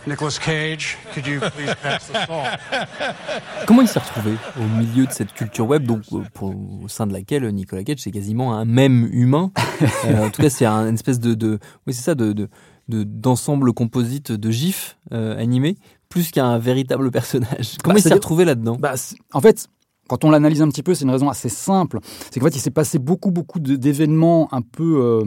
Nicolas 0.08 0.40
Cage, 0.40 0.98
could 1.14 1.28
you 1.28 1.40
please 1.40 1.76
pass 1.76 2.08
the 2.08 2.26
salt? 2.26 2.60
Comment 3.68 3.82
il 3.82 3.88
s'est 3.88 4.00
retrouvé 4.00 4.38
au 4.58 4.64
milieu 4.64 5.06
de 5.06 5.12
cette 5.12 5.34
culture 5.34 5.68
web, 5.68 5.84
donc 5.84 6.04
euh, 6.14 6.24
pour, 6.34 6.56
au 6.82 6.88
sein 6.88 7.06
de 7.06 7.14
laquelle 7.14 7.48
Nicolas 7.50 7.84
Cage 7.84 8.00
c'est 8.00 8.12
quasiment 8.12 8.56
un 8.56 8.66
même 8.66 9.10
humain. 9.12 9.52
euh, 10.06 10.26
en 10.26 10.30
tout 10.30 10.42
cas, 10.42 10.50
c'est 10.50 10.66
un, 10.66 10.88
une 10.88 10.96
espèce 10.96 11.20
de, 11.20 11.34
de 11.34 11.60
oui, 11.86 11.94
c'est 11.94 12.02
ça, 12.02 12.16
de, 12.16 12.32
de 12.32 12.50
d'ensemble 12.90 13.74
composite 13.74 14.32
de 14.32 14.52
gifs 14.52 14.98
euh, 15.14 15.40
animés, 15.40 15.78
plus 16.10 16.32
qu'un 16.32 16.58
véritable 16.58 17.12
personnage. 17.12 17.78
Comment 17.84 17.96
bah, 17.96 18.00
il 18.00 18.04
s'est 18.04 18.14
retrouvé 18.14 18.46
là-dedans? 18.46 18.78
Bah, 18.80 18.96
En 19.34 19.42
fait, 19.42 19.68
quand 20.08 20.24
on 20.24 20.32
l'analyse 20.32 20.62
un 20.62 20.70
petit 20.70 20.84
peu, 20.84 20.94
c'est 20.94 21.06
une 21.06 21.12
raison 21.12 21.30
assez 21.30 21.50
simple. 21.50 22.00
C'est 22.32 22.40
qu'en 22.40 22.48
fait, 22.48 22.56
il 22.56 22.62
s'est 22.62 22.72
passé 22.72 23.00
beaucoup, 23.00 23.32
beaucoup 23.32 23.60
d'événements 23.60 24.50
un 24.52 24.62
peu 24.62 25.00
euh, 25.02 25.26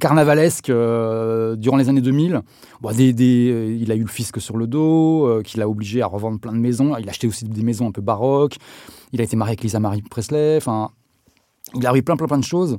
carnavalesques 0.00 0.70
euh, 0.70 1.54
durant 1.56 1.76
les 1.76 1.88
années 1.88 2.00
2000. 2.00 2.40
Bon, 2.80 2.92
des, 2.92 3.12
des, 3.12 3.78
il 3.80 3.92
a 3.92 3.94
eu 3.94 4.02
le 4.02 4.08
fisc 4.08 4.40
sur 4.40 4.56
le 4.56 4.66
dos, 4.66 5.40
qui 5.44 5.58
l'a 5.58 5.68
obligé 5.68 6.02
à 6.02 6.06
revendre 6.06 6.40
plein 6.40 6.52
de 6.52 6.58
maisons. 6.58 6.96
Il 6.96 7.06
a 7.08 7.10
acheté 7.10 7.26
aussi 7.26 7.44
des 7.44 7.62
maisons 7.62 7.88
un 7.88 7.92
peu 7.92 8.02
baroques. 8.02 8.56
Il 9.12 9.20
a 9.20 9.24
été 9.24 9.36
marié 9.36 9.50
avec 9.50 9.62
Lisa 9.62 9.80
Marie 9.80 10.02
Presley. 10.02 10.56
Enfin, 10.56 10.90
il 11.72 11.86
a 11.86 11.96
eu 11.96 12.02
plein, 12.02 12.16
plein, 12.16 12.26
plein 12.26 12.38
de 12.38 12.44
choses. 12.44 12.78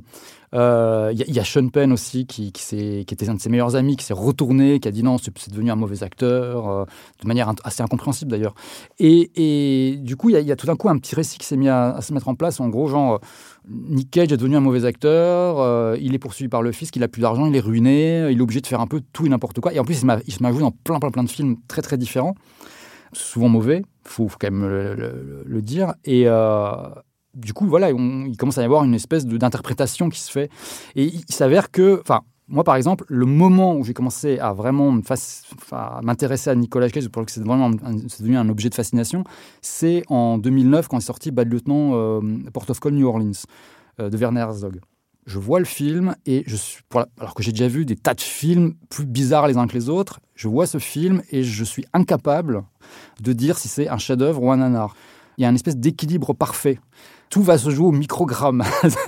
Il 0.52 0.58
euh, 0.58 1.12
y, 1.12 1.40
a 1.40 1.44
Sean 1.44 1.68
Penn 1.68 1.92
aussi, 1.92 2.24
qui, 2.24 2.46
était 2.46 3.28
un 3.28 3.34
de 3.34 3.40
ses 3.40 3.50
meilleurs 3.50 3.74
amis, 3.74 3.96
qui 3.96 4.04
s'est 4.04 4.14
retourné, 4.14 4.78
qui 4.78 4.86
a 4.86 4.90
dit 4.92 5.02
non, 5.02 5.18
c'est 5.18 5.50
devenu 5.50 5.70
un 5.70 5.76
mauvais 5.76 6.04
acteur, 6.04 6.68
euh, 6.68 6.84
de 7.20 7.26
manière 7.26 7.52
assez 7.64 7.82
incompréhensible 7.82 8.30
d'ailleurs. 8.30 8.54
Et, 8.98 9.98
du 10.00 10.16
coup, 10.16 10.30
il 10.30 10.38
y, 10.40 10.52
a 10.52 10.56
tout 10.56 10.66
d'un 10.66 10.76
coup 10.76 10.88
un 10.88 10.96
petit 10.98 11.14
récit 11.14 11.36
qui 11.36 11.46
s'est 11.46 11.56
mis 11.56 11.68
à, 11.68 11.98
se 12.00 12.14
mettre 12.14 12.28
en 12.28 12.36
place. 12.36 12.60
En 12.60 12.68
gros, 12.68 12.86
genre, 12.86 13.20
Nick 13.68 14.10
Cage 14.12 14.32
est 14.32 14.36
devenu 14.36 14.56
un 14.56 14.60
mauvais 14.60 14.84
acteur, 14.84 15.58
euh, 15.58 15.96
il 16.00 16.14
est 16.14 16.18
poursuivi 16.18 16.48
par 16.48 16.62
le 16.62 16.70
fisc, 16.70 16.94
il 16.94 17.02
a 17.02 17.08
plus 17.08 17.22
d'argent, 17.22 17.46
il 17.46 17.56
est 17.56 17.60
ruiné, 17.60 18.30
il 18.30 18.38
est 18.38 18.42
obligé 18.42 18.60
de 18.60 18.68
faire 18.68 18.80
un 18.80 18.86
peu 18.86 19.02
tout 19.12 19.26
et 19.26 19.28
n'importe 19.28 19.60
quoi. 19.60 19.74
Et 19.74 19.80
en 19.80 19.84
plus, 19.84 19.94
il, 19.94 20.32
se 20.32 20.42
m'a 20.42 20.52
joué 20.52 20.60
dans 20.60 20.70
plein, 20.70 21.00
plein, 21.00 21.10
plein 21.10 21.24
de 21.24 21.30
films 21.30 21.56
très, 21.66 21.82
très 21.82 21.98
différents, 21.98 22.36
souvent 23.12 23.48
mauvais, 23.48 23.82
il 23.82 24.08
faut, 24.08 24.28
quand 24.40 24.50
même 24.50 24.64
le, 24.64 25.42
le 25.44 25.62
dire. 25.62 25.94
Et 26.04 26.28
du 27.36 27.52
coup, 27.52 27.66
voilà, 27.66 27.90
il 27.90 28.36
commence 28.36 28.58
à 28.58 28.62
y 28.62 28.64
avoir 28.64 28.82
une 28.84 28.94
espèce 28.94 29.26
d'interprétation 29.26 30.08
qui 30.08 30.20
se 30.20 30.30
fait. 30.30 30.50
Et 30.96 31.04
il, 31.04 31.24
s'avère 31.28 31.70
que, 31.70 32.00
enfin, 32.00 32.22
moi, 32.48 32.64
par 32.64 32.76
exemple, 32.76 33.04
le 33.08 33.26
moment 33.26 33.76
où 33.76 33.84
j'ai 33.84 33.92
commencé 33.92 34.38
à 34.38 34.54
vraiment 34.54 34.98
m'intéresser 36.02 36.50
à 36.50 36.54
Nicolas 36.54 36.88
Cage, 36.88 37.08
pour 37.08 37.24
que 37.26 37.30
c'est 37.30 37.44
vraiment 37.44 37.70
devenu 37.70 38.38
un 38.38 38.48
objet 38.48 38.70
de 38.70 38.74
fascination, 38.74 39.24
c'est 39.60 40.02
en 40.08 40.38
2009 40.38 40.88
quand 40.88 40.96
est 40.96 41.02
sorti 41.02 41.30
Bad 41.30 41.52
Lieutenant 41.52 41.90
euh, 41.92 42.20
Port 42.54 42.64
of 42.70 42.80
Call 42.80 42.94
New 42.94 43.06
Orleans 43.06 43.32
euh, 44.00 44.08
de 44.08 44.16
Werner 44.16 44.40
Herzog. 44.40 44.80
Je 45.26 45.38
vois 45.38 45.58
le 45.58 45.64
film 45.64 46.14
et 46.24 46.44
je 46.46 46.54
suis, 46.54 46.82
alors 47.20 47.34
que 47.34 47.42
j'ai 47.42 47.50
déjà 47.50 47.66
vu 47.66 47.84
des 47.84 47.96
tas 47.96 48.14
de 48.14 48.20
films 48.20 48.74
plus 48.88 49.06
bizarres 49.06 49.48
les 49.48 49.56
uns 49.56 49.66
que 49.66 49.74
les 49.74 49.88
autres, 49.88 50.20
je 50.36 50.46
vois 50.46 50.66
ce 50.66 50.78
film 50.78 51.20
et 51.30 51.42
je 51.42 51.64
suis 51.64 51.84
incapable 51.92 52.62
de 53.20 53.32
dire 53.32 53.58
si 53.58 53.66
c'est 53.66 53.88
un 53.88 53.98
chef-d'œuvre 53.98 54.40
ou 54.40 54.52
un 54.52 54.58
nanar. 54.58 54.94
Il 55.36 55.42
y 55.42 55.44
a 55.44 55.48
une 55.48 55.56
espèce 55.56 55.76
d'équilibre 55.76 56.32
parfait 56.32 56.78
tout 57.30 57.42
va 57.42 57.58
se 57.58 57.70
jouer 57.70 57.86
au 57.86 57.92
microgramme 57.92 58.62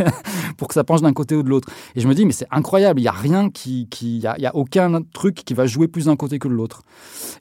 pour 0.56 0.68
que 0.68 0.74
ça 0.74 0.84
penche 0.84 1.00
d'un 1.00 1.12
côté 1.12 1.34
ou 1.36 1.42
de 1.42 1.48
l'autre. 1.48 1.68
Et 1.94 2.00
je 2.00 2.08
me 2.08 2.14
dis, 2.14 2.24
mais 2.24 2.32
c'est 2.32 2.46
incroyable, 2.50 3.00
il 3.00 3.04
n'y 3.04 3.08
a 3.08 3.12
rien 3.12 3.50
qui. 3.50 3.88
Il 4.02 4.18
n'y 4.18 4.46
a, 4.46 4.56
aucun 4.56 5.02
truc 5.12 5.36
qui 5.36 5.54
va 5.54 5.66
jouer 5.66 5.88
plus 5.88 6.06
d'un 6.06 6.16
côté 6.16 6.38
que 6.38 6.48
de 6.48 6.52
l'autre. 6.52 6.82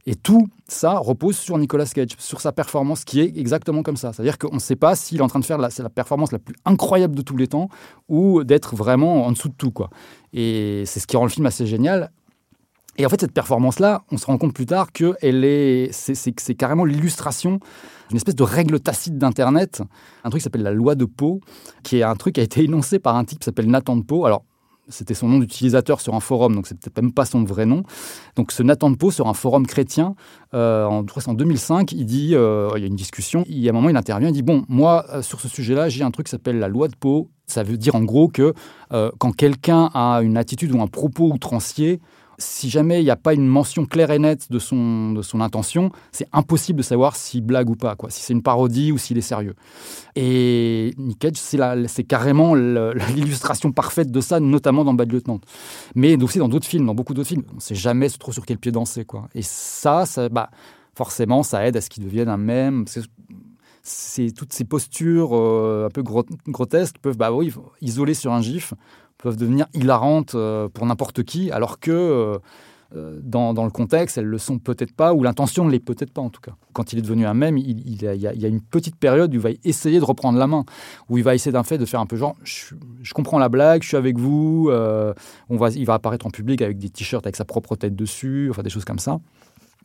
Et 0.05 0.15
tout 0.15 0.47
ça 0.67 0.97
repose 0.97 1.37
sur 1.37 1.57
Nicolas 1.57 1.85
Cage, 1.85 2.09
sur 2.17 2.41
sa 2.41 2.51
performance 2.51 3.05
qui 3.05 3.21
est 3.21 3.37
exactement 3.37 3.83
comme 3.83 3.97
ça. 3.97 4.13
C'est-à-dire 4.13 4.37
qu'on 4.37 4.55
ne 4.55 4.59
sait 4.59 4.75
pas 4.75 4.95
s'il 4.95 5.19
est 5.19 5.21
en 5.21 5.27
train 5.27 5.39
de 5.39 5.45
faire 5.45 5.57
la, 5.57 5.69
la 5.77 5.89
performance 5.89 6.31
la 6.31 6.39
plus 6.39 6.55
incroyable 6.65 7.15
de 7.15 7.21
tous 7.21 7.37
les 7.37 7.47
temps 7.47 7.69
ou 8.09 8.43
d'être 8.43 8.75
vraiment 8.75 9.25
en 9.25 9.31
dessous 9.31 9.49
de 9.49 9.55
tout. 9.55 9.71
Quoi. 9.71 9.89
Et 10.33 10.83
c'est 10.85 10.99
ce 10.99 11.07
qui 11.07 11.17
rend 11.17 11.23
le 11.23 11.29
film 11.29 11.45
assez 11.45 11.65
génial. 11.65 12.11
Et 12.97 13.05
en 13.05 13.09
fait, 13.09 13.21
cette 13.21 13.31
performance-là, 13.31 14.03
on 14.11 14.17
se 14.17 14.25
rend 14.25 14.37
compte 14.37 14.53
plus 14.53 14.65
tard 14.65 14.91
que 14.91 15.15
elle 15.21 15.45
est, 15.45 15.91
c'est, 15.91 16.55
carrément 16.55 16.83
l'illustration 16.83 17.59
d'une 18.09 18.17
espèce 18.17 18.35
de 18.35 18.43
règle 18.43 18.79
tacite 18.79 19.17
d'Internet, 19.17 19.83
un 20.23 20.29
truc 20.29 20.41
qui 20.41 20.43
s'appelle 20.43 20.63
la 20.63 20.71
loi 20.71 20.95
de 20.95 21.05
Poe, 21.05 21.39
qui 21.83 21.97
est 21.97 22.03
un 22.03 22.15
truc 22.15 22.35
qui 22.35 22.41
a 22.41 22.43
été 22.43 22.63
énoncé 22.63 22.99
par 22.99 23.15
un 23.15 23.23
type 23.23 23.39
qui 23.39 23.45
s'appelle 23.45 23.69
Nathan 23.69 23.97
de 23.97 24.03
Poe. 24.03 24.25
Alors, 24.25 24.43
c'était 24.89 25.13
son 25.13 25.27
nom 25.27 25.39
d'utilisateur 25.39 25.99
sur 25.99 26.15
un 26.15 26.19
forum, 26.19 26.55
donc 26.55 26.67
c'est 26.67 26.79
peut-être 26.79 27.01
même 27.01 27.11
pas 27.11 27.25
son 27.25 27.43
vrai 27.43 27.65
nom. 27.65 27.83
Donc 28.35 28.51
ce 28.51 28.63
Nathan 28.63 28.89
de 28.89 28.95
Poe 28.95 29.11
sur 29.11 29.27
un 29.27 29.33
forum 29.33 29.67
chrétien, 29.67 30.15
euh, 30.53 30.85
en, 30.85 31.05
en 31.25 31.33
2005, 31.33 31.91
il 31.91 32.05
dit, 32.05 32.35
euh, 32.35 32.69
il 32.75 32.81
y 32.81 32.83
a 32.85 32.87
une 32.87 32.95
discussion, 32.95 33.43
il 33.47 33.59
y 33.59 33.67
a 33.67 33.71
un 33.71 33.75
moment 33.75 33.89
il 33.89 33.97
intervient, 33.97 34.29
il 34.29 34.33
dit 34.33 34.43
bon, 34.43 34.63
moi 34.69 35.05
euh, 35.11 35.21
sur 35.21 35.41
ce 35.41 35.49
sujet-là, 35.49 35.89
j'ai 35.89 36.03
un 36.03 36.11
truc 36.11 36.27
qui 36.27 36.31
s'appelle 36.31 36.59
la 36.59 36.69
loi 36.69 36.87
de 36.87 36.95
Poe. 36.95 37.27
Ça 37.47 37.63
veut 37.63 37.77
dire 37.77 37.95
en 37.95 38.03
gros 38.03 38.27
que 38.27 38.53
quand 38.89 39.31
quelqu'un 39.31 39.89
a 39.93 40.19
une 40.21 40.35
attitude 40.35 40.73
ou 40.73 40.81
un 40.81 40.87
propos 40.87 41.31
outrancier, 41.31 42.01
si 42.37 42.69
jamais 42.69 43.01
il 43.01 43.03
n'y 43.03 43.09
a 43.09 43.15
pas 43.15 43.33
une 43.33 43.47
mention 43.47 43.85
claire 43.85 44.11
et 44.11 44.19
nette 44.19 44.51
de 44.51 44.59
son, 44.59 45.11
de 45.11 45.21
son 45.21 45.41
intention, 45.41 45.91
c'est 46.11 46.27
impossible 46.33 46.77
de 46.77 46.83
savoir 46.83 47.15
s'il 47.15 47.43
blague 47.43 47.69
ou 47.69 47.75
pas, 47.75 47.95
quoi, 47.95 48.09
si 48.09 48.21
c'est 48.21 48.33
une 48.33 48.43
parodie 48.43 48.91
ou 48.91 48.97
s'il 48.97 49.17
est 49.17 49.21
sérieux. 49.21 49.55
Et 50.15 50.93
Nick 50.97 51.19
Cage, 51.19 51.35
c'est 51.35 52.03
carrément 52.03 52.53
l'illustration 53.15 53.71
parfaite 53.71 54.11
de 54.11 54.21
ça, 54.21 54.39
notamment 54.39 54.85
dans 54.85 54.93
Bad 54.93 55.11
Lieutenant. 55.11 55.39
Mais 55.95 56.21
aussi 56.21 56.39
dans 56.39 56.49
d'autres 56.49 56.67
films, 56.67 56.85
dans 56.85 56.95
beaucoup 56.95 57.13
d'autres 57.13 57.29
films. 57.29 57.43
On 57.51 57.55
ne 57.55 57.61
sait 57.61 57.75
jamais 57.75 58.09
trop 58.09 58.31
sur 58.31 58.45
quel 58.45 58.57
pied 58.57 58.71
danser. 58.71 59.05
Quoi. 59.05 59.27
Et 59.33 59.41
ça, 59.41 60.05
ça 60.05 60.29
bah, 60.29 60.49
forcément, 60.95 61.43
ça 61.43 61.65
aide 61.65 61.77
à 61.77 61.81
ce 61.81 61.89
qu'il 61.89 62.03
devienne 62.03 62.29
un 62.29 62.37
même. 62.37 62.85
Toutes 64.35 64.51
ces 64.51 64.65
postures 64.65 65.29
euh, 65.33 65.85
un 65.85 65.89
peu 65.89 66.03
grotesques 66.03 66.97
peuvent 67.01 67.17
bah 67.17 67.31
oui, 67.31 67.53
sur 68.13 68.33
un 68.33 68.41
gif 68.41 68.73
peuvent 69.17 69.37
devenir 69.37 69.65
hilarantes 69.73 70.35
euh, 70.35 70.67
pour 70.67 70.85
n'importe 70.85 71.23
qui, 71.23 71.51
alors 71.51 71.79
que 71.79 72.37
euh, 72.95 73.19
dans, 73.23 73.53
le 73.53 73.69
contexte, 73.69 74.17
elles 74.17 74.25
le 74.25 74.37
sont 74.37 74.59
peut-être 74.59 74.93
pas, 74.93 75.13
ou 75.13 75.23
l'intention 75.23 75.65
ne 75.65 75.71
l'est 75.71 75.79
peut-être 75.79 76.11
pas 76.11 76.21
en 76.21 76.29
tout 76.29 76.41
cas. 76.41 76.51
Quand 76.73 76.91
il 76.91 76.99
est 76.99 77.01
devenu 77.01 77.25
un 77.25 77.33
même, 77.33 77.57
il, 77.57 78.01
y 78.01 78.05
a, 78.05 78.47
une 78.47 78.61
petite 78.61 78.97
période 78.97 79.31
où 79.31 79.35
il 79.35 79.41
va 79.41 79.49
essayer 79.63 79.99
de 79.99 80.05
reprendre 80.05 80.37
la 80.37 80.47
main, 80.47 80.65
où 81.09 81.17
il 81.17 81.23
va 81.23 81.33
essayer 81.33 81.53
d'un 81.53 81.63
fait 81.63 81.77
de 81.77 81.85
faire 81.85 82.01
un 82.01 82.05
peu 82.05 82.17
genre, 82.17 82.35
je, 82.43 82.75
je, 83.01 83.13
comprends 83.13 83.39
la 83.39 83.49
blague, 83.49 83.83
je 83.83 83.87
suis 83.87 83.97
avec 83.97 84.17
vous, 84.17 84.69
on 84.69 85.57
va, 85.57 85.69
il 85.69 85.85
va 85.85 85.93
apparaître 85.93 86.27
en 86.27 86.31
public 86.31 86.61
avec 86.61 86.77
des 86.77 86.89
t-shirts 86.89 87.25
avec 87.25 87.37
sa 87.37 87.45
propre 87.45 87.77
tête 87.77 87.95
dessus, 87.95 88.49
enfin 88.51 88.63
des 88.63 88.69
choses 88.69 88.85
comme 88.85 88.99
ça. 88.99 89.19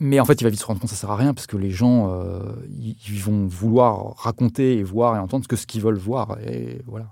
Mais 0.00 0.18
en 0.18 0.24
fait, 0.24 0.40
il 0.40 0.44
va 0.44 0.50
vite 0.50 0.60
se 0.60 0.66
rendre 0.66 0.80
compte 0.80 0.90
que 0.90 0.96
ça 0.96 1.00
sert 1.00 1.10
à 1.10 1.16
rien 1.16 1.34
parce 1.34 1.46
que 1.46 1.56
les 1.56 1.70
gens, 1.70 2.10
euh, 2.10 2.40
ils 2.68 3.22
vont 3.22 3.46
vouloir 3.46 4.16
raconter 4.16 4.78
et 4.78 4.82
voir 4.82 5.16
et 5.16 5.18
entendre 5.18 5.46
que 5.46 5.56
ce 5.56 5.66
qu'ils 5.66 5.82
veulent 5.82 5.98
voir. 5.98 6.38
Et 6.44 6.82
voilà. 6.86 7.06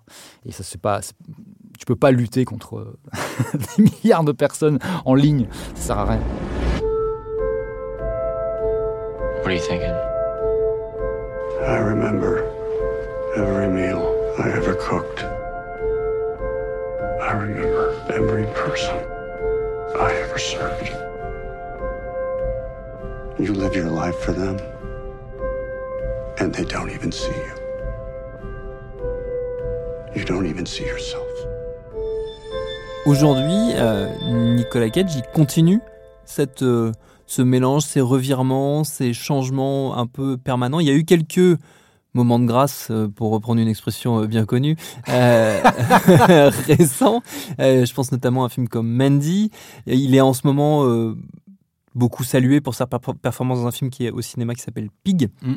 Et 0.45 0.53
ça, 0.53 0.65
c'est 0.65 0.81
pas, 0.81 1.01
tu 1.01 1.87
peux 1.87 1.97
pas 1.97 2.11
lutter 2.11 2.45
contre 2.45 2.79
euh, 2.79 2.99
des 3.55 3.85
milliards 3.85 4.25
de 4.25 4.33
personnes 4.33 4.79
en 5.05 5.15
ligne. 5.15 5.47
Ça 5.75 5.83
sert 5.83 5.99
à 5.99 6.05
rien. 6.05 6.21
What 9.41 9.47
are 9.47 9.53
you 9.53 9.61
thinking? 9.61 9.95
I 11.63 11.79
remember 11.79 12.45
every 13.37 13.69
meal 13.69 14.01
I 14.39 14.49
ever 14.49 14.75
cooked. 14.75 15.23
I 17.23 17.33
remember 17.33 17.95
every 18.11 18.47
person 18.55 18.97
I 19.99 20.13
ever 20.13 20.39
served. 20.39 21.10
You 23.41 23.55
live 23.55 23.75
your 23.75 23.91
life 23.91 24.17
for 24.17 24.35
them, 24.35 24.59
and 26.39 26.53
they 26.53 26.63
don't 26.63 26.91
even 26.91 27.11
see 27.11 27.33
you. 27.33 27.55
You 30.15 30.27
don't 30.27 30.45
even 30.45 30.67
see 30.67 30.85
yourself. 30.85 31.27
Aujourd'hui, 33.07 33.73
euh, 33.77 34.11
Nicolas 34.57 34.91
Cage, 34.91 35.23
continue 35.33 35.81
cette, 36.27 36.61
euh, 36.61 36.93
ce 37.25 37.41
mélange, 37.41 37.85
ces 37.85 38.03
revirements, 38.03 38.85
ces 38.85 39.15
changements 39.15 39.97
un 39.97 40.07
peu 40.07 40.37
permanents. 40.37 40.81
Il 40.81 40.87
y 40.87 40.91
a 40.91 40.95
eu 40.95 41.05
quelques 41.05 41.59
moments 42.13 42.41
de 42.41 42.45
grâce, 42.45 42.89
euh, 42.91 43.09
pour 43.09 43.31
reprendre 43.31 43.59
une 43.59 43.69
expression 43.69 44.27
bien 44.27 44.45
connue, 44.45 44.77
récents. 45.07 47.23
je 47.59 47.95
pense 47.95 48.13
notamment 48.13 48.43
à 48.43 48.47
un 48.47 48.51
film 48.51 48.69
comme 48.69 48.95
Mandy. 48.95 49.51
Il 49.87 50.15
est 50.15 50.21
en 50.21 50.35
ce 50.35 50.47
moment 50.47 50.85
beaucoup 52.01 52.25
salué 52.25 52.61
pour 52.61 52.75
sa 52.75 52.87
performance 52.87 53.61
dans 53.61 53.67
un 53.67 53.71
film 53.71 53.91
qui 53.91 54.07
est 54.07 54.11
au 54.11 54.23
cinéma 54.23 54.55
qui 54.55 54.63
s'appelle 54.63 54.89
Pig. 55.05 55.29
Mm. 55.43 55.57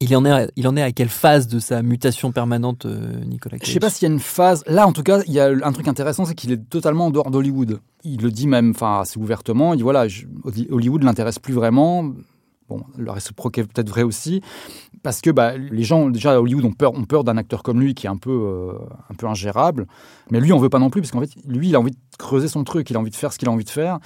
Il 0.00 0.16
en, 0.16 0.24
est 0.24 0.30
à, 0.30 0.48
il 0.56 0.66
en 0.66 0.76
est 0.76 0.82
à 0.82 0.92
quelle 0.92 1.10
phase 1.10 1.46
de 1.46 1.58
sa 1.58 1.82
mutation 1.82 2.32
permanente, 2.32 2.86
euh, 2.86 3.22
Nicolas 3.26 3.58
Cage 3.58 3.68
Je 3.68 3.72
sais 3.74 3.80
pas 3.80 3.90
s'il 3.90 4.08
y 4.08 4.10
a 4.10 4.14
une 4.14 4.20
phase. 4.20 4.64
Là, 4.66 4.86
en 4.88 4.92
tout 4.92 5.02
cas, 5.02 5.20
il 5.26 5.32
y 5.32 5.40
a 5.40 5.46
un 5.46 5.72
truc 5.72 5.88
intéressant, 5.88 6.24
c'est 6.24 6.34
qu'il 6.34 6.52
est 6.52 6.68
totalement 6.68 7.06
en 7.06 7.10
dehors 7.10 7.30
d'Hollywood. 7.30 7.80
Il 8.02 8.22
le 8.22 8.30
dit 8.30 8.46
même, 8.46 8.70
enfin, 8.70 9.00
assez 9.00 9.18
ouvertement. 9.20 9.74
Il 9.74 9.76
dit 9.76 9.82
voilà, 9.82 10.06
Hollywood 10.70 11.02
l'intéresse 11.02 11.38
plus 11.38 11.52
vraiment. 11.52 12.12
Bon, 12.68 12.82
le 12.96 13.10
réciproque 13.10 13.58
est 13.58 13.64
peut-être 13.64 13.90
vrai 13.90 14.02
aussi, 14.02 14.40
parce 15.02 15.20
que 15.20 15.30
bah, 15.30 15.54
les 15.58 15.82
gens, 15.82 16.08
déjà 16.08 16.32
à 16.32 16.40
Hollywood, 16.40 16.64
ont 16.64 16.72
peur, 16.72 16.94
ont 16.94 17.04
peur 17.04 17.22
d'un 17.22 17.36
acteur 17.36 17.62
comme 17.62 17.78
lui 17.78 17.94
qui 17.94 18.06
est 18.06 18.10
un 18.10 18.16
peu, 18.16 18.30
euh, 18.30 18.72
un 19.10 19.14
peu 19.14 19.26
ingérable. 19.26 19.86
Mais 20.30 20.40
lui, 20.40 20.50
on 20.50 20.58
veut 20.58 20.70
pas 20.70 20.78
non 20.78 20.88
plus, 20.88 21.02
parce 21.02 21.10
qu'en 21.10 21.20
fait, 21.20 21.30
lui, 21.46 21.68
il 21.68 21.76
a 21.76 21.80
envie 21.80 21.90
de 21.90 21.96
creuser 22.18 22.48
son 22.48 22.64
truc, 22.64 22.88
il 22.88 22.96
a 22.96 23.00
envie 23.00 23.10
de 23.10 23.16
faire 23.16 23.34
ce 23.34 23.38
qu'il 23.38 23.48
a 23.48 23.52
envie 23.52 23.64
de 23.64 23.70
faire. 23.70 23.98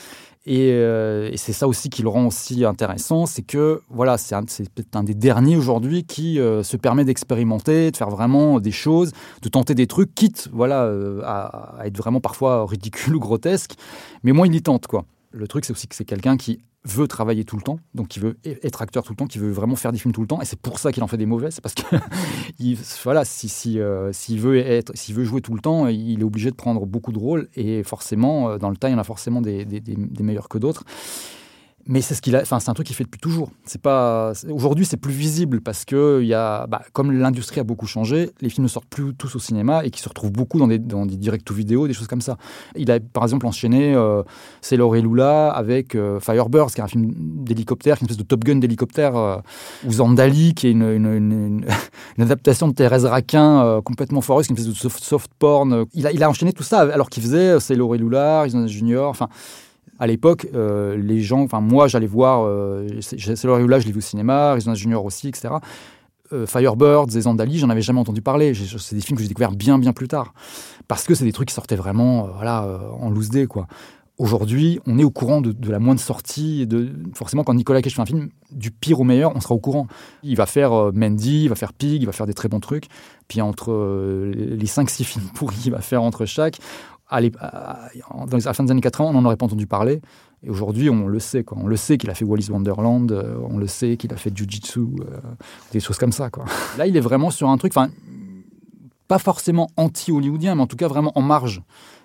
Et, 0.44 0.72
euh, 0.72 1.30
c'est 1.36 1.52
ça 1.52 1.68
aussi 1.68 1.88
qui 1.88 2.02
le 2.02 2.08
rend 2.08 2.26
aussi 2.26 2.64
intéressant, 2.64 3.26
c'est 3.26 3.42
que 3.42 3.80
voilà, 3.90 4.18
c'est 4.18 4.34
peut-être 4.74 4.96
un 4.96 5.04
des 5.04 5.14
derniers 5.14 5.56
aujourd'hui 5.56 6.02
qui 6.02 6.40
euh, 6.40 6.64
se 6.64 6.76
permet 6.76 7.04
d'expérimenter, 7.04 7.92
de 7.92 7.96
faire 7.96 8.10
vraiment 8.10 8.58
des 8.58 8.72
choses, 8.72 9.12
de 9.42 9.48
tenter 9.48 9.76
des 9.76 9.86
trucs, 9.86 10.12
quitte 10.16 10.48
voilà 10.52 10.90
à, 11.22 11.78
à, 11.78 11.86
être 11.86 11.96
vraiment 11.96 12.20
parfois 12.20 12.66
ridicule 12.66 13.14
ou 13.14 13.20
grotesque, 13.20 13.74
mais 14.24 14.32
moins 14.32 14.46
il 14.46 14.54
y 14.54 14.62
tente 14.62 14.88
quoi. 14.88 15.04
Le 15.30 15.46
truc, 15.46 15.66
c'est 15.66 15.72
aussi 15.72 15.86
que 15.86 15.94
c'est 15.94 16.06
quelqu'un 16.06 16.38
qui 16.38 16.58
veut 16.84 17.08
travailler 17.08 17.44
tout 17.44 17.56
le 17.56 17.62
temps, 17.62 17.80
donc 17.94 18.08
qui 18.08 18.20
veut 18.20 18.38
être 18.44 18.82
acteur 18.82 19.02
tout 19.02 19.12
le 19.12 19.16
temps, 19.16 19.26
qui 19.26 19.38
veut 19.38 19.50
vraiment 19.50 19.76
faire 19.76 19.92
des 19.92 19.98
films 19.98 20.14
tout 20.14 20.20
le 20.20 20.26
temps, 20.26 20.40
et 20.40 20.44
c'est 20.44 20.58
pour 20.58 20.78
ça 20.78 20.92
qu'il 20.92 21.02
en 21.02 21.06
fait 21.06 21.16
des 21.16 21.26
mauvais, 21.26 21.50
c'est 21.50 21.60
parce 21.60 21.74
que 21.74 21.96
voilà, 23.04 23.24
si 23.24 23.78
euh, 23.78 24.12
s'il 24.12 24.40
veut 24.40 24.58
être, 24.58 24.92
s'il 24.96 25.14
veut 25.14 25.24
jouer 25.24 25.40
tout 25.40 25.54
le 25.54 25.60
temps, 25.60 25.88
il 25.88 26.20
est 26.20 26.24
obligé 26.24 26.50
de 26.50 26.56
prendre 26.56 26.86
beaucoup 26.86 27.12
de 27.12 27.18
rôles, 27.18 27.48
et 27.54 27.82
forcément 27.82 28.50
euh, 28.50 28.58
dans 28.58 28.70
le 28.70 28.76
temps, 28.76 28.88
il 28.88 28.92
y 28.92 28.94
en 28.94 28.98
a 28.98 29.04
forcément 29.04 29.40
des 29.42 29.66
meilleurs 30.20 30.48
que 30.48 30.58
d'autres 30.58 30.84
mais 31.88 32.02
c'est 32.02 32.14
ce 32.14 32.20
qu'il 32.22 32.36
a, 32.36 32.42
enfin 32.42 32.60
c'est 32.60 32.70
un 32.70 32.74
truc 32.74 32.86
qu'il 32.86 32.94
fait 32.94 33.04
depuis 33.04 33.18
toujours. 33.18 33.50
C'est 33.64 33.80
pas 33.80 34.32
aujourd'hui 34.50 34.84
c'est 34.84 34.98
plus 34.98 35.12
visible 35.12 35.62
parce 35.62 35.86
que 35.86 36.20
il 36.22 36.28
y 36.28 36.34
a, 36.34 36.66
bah, 36.66 36.82
comme 36.92 37.10
l'industrie 37.10 37.60
a 37.60 37.64
beaucoup 37.64 37.86
changé, 37.86 38.30
les 38.40 38.50
films 38.50 38.64
ne 38.64 38.68
sortent 38.68 38.88
plus 38.88 39.14
tous 39.14 39.34
au 39.34 39.38
cinéma 39.38 39.84
et 39.84 39.90
qui 39.90 40.02
se 40.02 40.08
retrouvent 40.08 40.30
beaucoup 40.30 40.58
dans 40.58 40.68
des 40.68 40.78
dans 40.78 41.06
des 41.06 41.16
direct 41.16 41.46
to 41.46 41.54
vidéo, 41.54 41.88
des 41.88 41.94
choses 41.94 42.06
comme 42.06 42.20
ça. 42.20 42.36
Il 42.76 42.90
a 42.90 43.00
par 43.00 43.22
exemple 43.22 43.46
enchaîné 43.46 43.94
euh, 43.94 44.22
Sailor 44.60 44.96
et 44.96 45.00
Lula 45.00 45.48
avec 45.48 45.94
euh, 45.94 46.20
Firebirds, 46.20 46.72
qui 46.72 46.80
est 46.80 46.84
un 46.84 46.88
film 46.88 47.10
d'hélicoptère, 47.16 47.96
qui 47.96 48.04
est 48.04 48.06
une 48.06 48.10
espèce 48.10 48.24
de 48.24 48.28
Top 48.28 48.44
Gun 48.44 48.56
d'hélicoptère, 48.56 49.16
euh, 49.16 49.38
ou 49.86 49.92
Zandali, 49.92 50.54
qui 50.54 50.66
est 50.66 50.72
une, 50.72 50.82
une, 50.82 51.06
une, 51.06 51.64
une 52.16 52.22
adaptation 52.22 52.68
de 52.68 52.74
Thérèse 52.74 53.06
Raquin 53.06 53.64
euh, 53.64 53.80
complètement 53.80 54.20
foreuse, 54.20 54.46
qui 54.46 54.52
est 54.52 54.56
une 54.56 54.60
espèce 54.60 54.82
de 54.82 54.88
soft, 54.88 55.28
porn. 55.38 55.86
Il 55.94 56.06
a 56.06 56.12
il 56.12 56.22
a 56.22 56.28
enchaîné 56.28 56.52
tout 56.52 56.62
ça 56.62 56.80
alors 56.80 57.08
qu'il 57.08 57.22
faisait 57.22 57.58
Sailor 57.60 57.94
et 57.94 57.98
Lula, 57.98 58.40
Arizona 58.40 58.66
Junior, 58.66 59.08
enfin 59.08 59.28
à 59.98 60.06
l'époque, 60.06 60.46
euh, 60.54 60.96
les 60.96 61.20
gens, 61.20 61.42
enfin 61.42 61.60
moi 61.60 61.88
j'allais 61.88 62.06
voir, 62.06 62.44
euh, 62.44 62.86
c'est 63.00 63.16
là 63.16 63.78
je 63.80 63.86
l'ai 63.86 63.92
vu 63.92 63.98
au 63.98 64.00
cinéma, 64.00 64.50
Arizona 64.50 64.74
Junior 64.74 65.04
aussi, 65.04 65.28
etc. 65.28 65.50
Euh, 66.32 66.46
Firebirds 66.46 67.16
et 67.16 67.20
Zandali, 67.22 67.58
j'en 67.58 67.70
avais 67.70 67.82
jamais 67.82 68.00
entendu 68.00 68.20
parler. 68.20 68.52
C'est 68.54 68.94
des 68.94 69.00
films 69.00 69.16
que 69.16 69.22
j'ai 69.22 69.28
découverts 69.28 69.52
bien 69.52 69.78
bien 69.78 69.92
plus 69.92 70.08
tard, 70.08 70.34
parce 70.86 71.04
que 71.04 71.14
c'est 71.14 71.24
des 71.24 71.32
trucs 71.32 71.48
qui 71.48 71.54
sortaient 71.54 71.76
vraiment, 71.76 72.26
euh, 72.26 72.30
voilà, 72.34 72.64
euh, 72.64 72.78
en 73.00 73.10
loose 73.10 73.30
day 73.30 73.46
quoi. 73.46 73.66
Aujourd'hui, 74.18 74.80
on 74.84 74.98
est 74.98 75.04
au 75.04 75.10
courant 75.10 75.40
de, 75.40 75.54
la 75.70 75.78
moindre 75.78 76.00
sortie. 76.00 76.68
Forcément, 77.14 77.44
quand 77.44 77.54
Nicolas 77.54 77.82
Cage 77.82 77.94
fait 77.94 78.02
un 78.02 78.06
film, 78.06 78.30
du 78.50 78.72
pire 78.72 78.98
au 78.98 79.04
meilleur, 79.04 79.30
on 79.36 79.40
sera 79.40 79.54
au 79.54 79.60
courant. 79.60 79.86
Il 80.24 80.34
va 80.34 80.46
faire 80.46 80.90
Mandy, 80.92 81.44
il 81.44 81.48
va 81.48 81.54
faire 81.54 81.72
Pig, 81.72 82.02
il 82.02 82.04
va 82.04 82.10
faire 82.10 82.26
des 82.26 82.34
très 82.34 82.48
bons 82.48 82.58
trucs. 82.58 82.86
Puis 83.28 83.40
entre 83.40 83.72
les 84.34 84.66
5-6 84.66 85.04
films 85.04 85.24
pourris 85.34 85.58
qu'il 85.58 85.70
va 85.70 85.80
faire 85.80 86.02
entre 86.02 86.26
chaque, 86.26 86.58
à, 87.08 87.16
à, 87.16 87.88
dans 88.26 88.36
les, 88.36 88.44
la 88.44 88.52
fin 88.54 88.64
des 88.64 88.70
années 88.70 88.80
80, 88.80 89.10
on 89.10 89.12
n'en 89.12 89.24
aurait 89.24 89.36
pas 89.36 89.46
entendu 89.46 89.66
parler. 89.66 90.00
Et 90.42 90.50
aujourd'hui, 90.50 90.88
on 90.90 91.08
le 91.08 91.18
sait. 91.18 91.42
Quoi. 91.42 91.58
On 91.60 91.66
le 91.66 91.76
sait 91.76 91.98
qu'il 91.98 92.10
a 92.10 92.14
fait 92.14 92.24
Wallis 92.24 92.48
Wonderland, 92.50 93.10
euh, 93.10 93.36
on 93.48 93.58
le 93.58 93.66
sait 93.66 93.96
qu'il 93.96 94.12
a 94.12 94.16
fait 94.16 94.30
Jiu-Jitsu, 94.34 94.80
euh, 94.80 95.18
des 95.72 95.80
choses 95.80 95.98
comme 95.98 96.12
ça. 96.12 96.30
Là, 96.76 96.86
il 96.86 96.96
est 96.96 97.00
vraiment 97.00 97.30
sur 97.30 97.48
un 97.48 97.56
truc, 97.56 97.72
pas 99.08 99.18
forcément 99.18 99.68
anti-hollywoodien, 99.76 100.54
mais 100.54 100.62
en 100.62 100.66
tout 100.66 100.76
cas 100.76 100.86
vraiment 100.86 101.12
en 101.14 101.22
marge. 101.22 101.62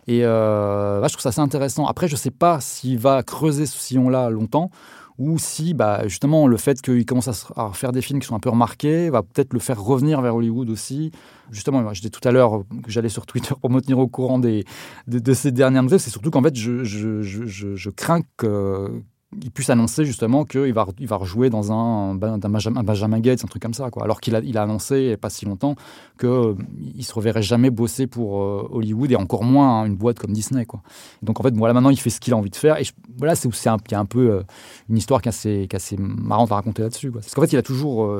Et 0.08 0.22
euh, 0.24 1.00
là, 1.00 1.08
je 1.08 1.14
trouve 1.14 1.22
ça 1.22 1.30
assez 1.30 1.42
intéressant. 1.42 1.86
Après, 1.86 2.08
je 2.08 2.14
ne 2.14 2.18
sais 2.18 2.32
pas 2.32 2.60
s'il 2.60 2.98
va 2.98 3.24
creuser 3.24 3.66
ce 3.66 3.78
sillon-là 3.78 4.30
longtemps 4.30 4.70
ou 5.18 5.38
si 5.38 5.74
bah, 5.74 6.08
justement 6.08 6.48
le 6.48 6.58
fait 6.58 6.82
qu'il 6.82 7.06
commence 7.06 7.28
à, 7.56 7.72
faire 7.74 7.92
des 7.92 8.02
films 8.02 8.20
qui 8.20 8.28
sont 8.28 8.36
un 8.36 8.40
peu 8.40 8.50
remarqués 8.50 9.10
va 9.10 9.22
peut-être 9.22 9.54
le 9.54 9.60
faire 9.60 9.82
revenir 9.82 10.22
vers 10.22 10.36
Hollywood 10.36 10.70
aussi. 10.70 11.12
Justement, 11.52 11.94
je 11.94 12.00
disais 12.00 12.10
tout 12.10 12.28
à 12.28 12.32
l'heure 12.32 12.64
que 12.84 12.92
j'allais 12.92 13.10
sur 13.10 13.26
Twitter 13.26 13.54
pour 13.60 13.70
me 13.70 13.80
tenir 13.82 14.00
au 14.00 14.08
courant 14.08 14.40
des, 14.40 14.64
de, 15.08 15.34
ces 15.34 15.52
dernières 15.52 15.84
nouvelles. 15.84 16.00
C'est 16.00 16.10
surtout 16.10 16.32
qu'en 16.32 16.42
fait, 16.42 16.56
je, 16.56 16.84
je, 16.84 17.22
je, 17.22 17.76
je 17.76 17.90
crains 17.90 18.22
que, 18.38 19.04
il 19.42 19.52
puisse 19.52 19.70
annoncer 19.70 20.06
justement 20.06 20.46
qu'il 20.46 20.74
va, 20.74 20.88
il 21.00 21.08
va 21.08 21.16
rejouer 21.16 21.50
dans 21.50 21.72
un, 21.72 22.12
un, 22.22 22.84
Benjamin, 22.84 23.20
Gates, 23.20 23.44
un 23.44 23.48
truc 23.48 23.62
comme 23.62 23.74
ça. 23.74 23.90
Quoi. 23.90 24.04
Alors 24.04 24.22
qu'il 24.22 24.36
a, 24.36 24.40
il 24.40 24.58
a 24.58 24.64
annoncé, 24.64 25.00
il 25.00 25.08
n'y 25.08 25.14
a 25.14 25.18
pas 25.18 25.30
si 25.30 25.46
longtemps, 25.46 25.76
qu'il 26.20 26.30
euh, 26.30 26.56
ne 26.96 27.02
se 27.02 27.14
reverrait 27.14 27.42
jamais 27.42 27.70
bosser 27.70 28.08
pour 28.08 28.42
euh, 28.42 28.68
Hollywood 28.72 29.12
et 29.12 29.16
encore 29.16 29.44
moins 29.44 29.86
une 29.86 29.96
boîte 29.96 30.20
comme 30.20 30.34
Disney. 30.34 30.66
Quoi. 30.66 30.82
Donc 31.22 31.40
en 31.40 31.44
fait, 31.44 31.56
voilà, 31.56 31.74
maintenant, 31.74 31.90
il 31.90 32.00
fait 32.00 32.10
ce 32.10 32.20
qu'il 32.20 32.34
a 32.34 32.38
envie 32.38 32.50
de 32.50 32.56
faire. 32.56 32.78
Et 32.80 32.86
voilà, 33.18 33.36
c'est 33.36 33.50
il 33.50 33.92
y 33.92 33.96
a 33.96 34.00
un 34.00 34.06
peu 34.06 34.32
euh, 34.32 34.44
une 34.90 34.98
histoire 34.98 35.22
qui 35.22 35.30
est 35.30 35.32
assez, 35.32 35.68
assez 35.74 35.96
marrante 35.98 36.52
à 36.52 36.56
raconter 36.56 36.82
là-dessus. 36.84 37.12
Parce 37.12 37.34
qu'en 37.34 37.42
fait, 37.42 37.54
il 37.54 37.58
a 37.58 37.62
toujours 37.62 38.14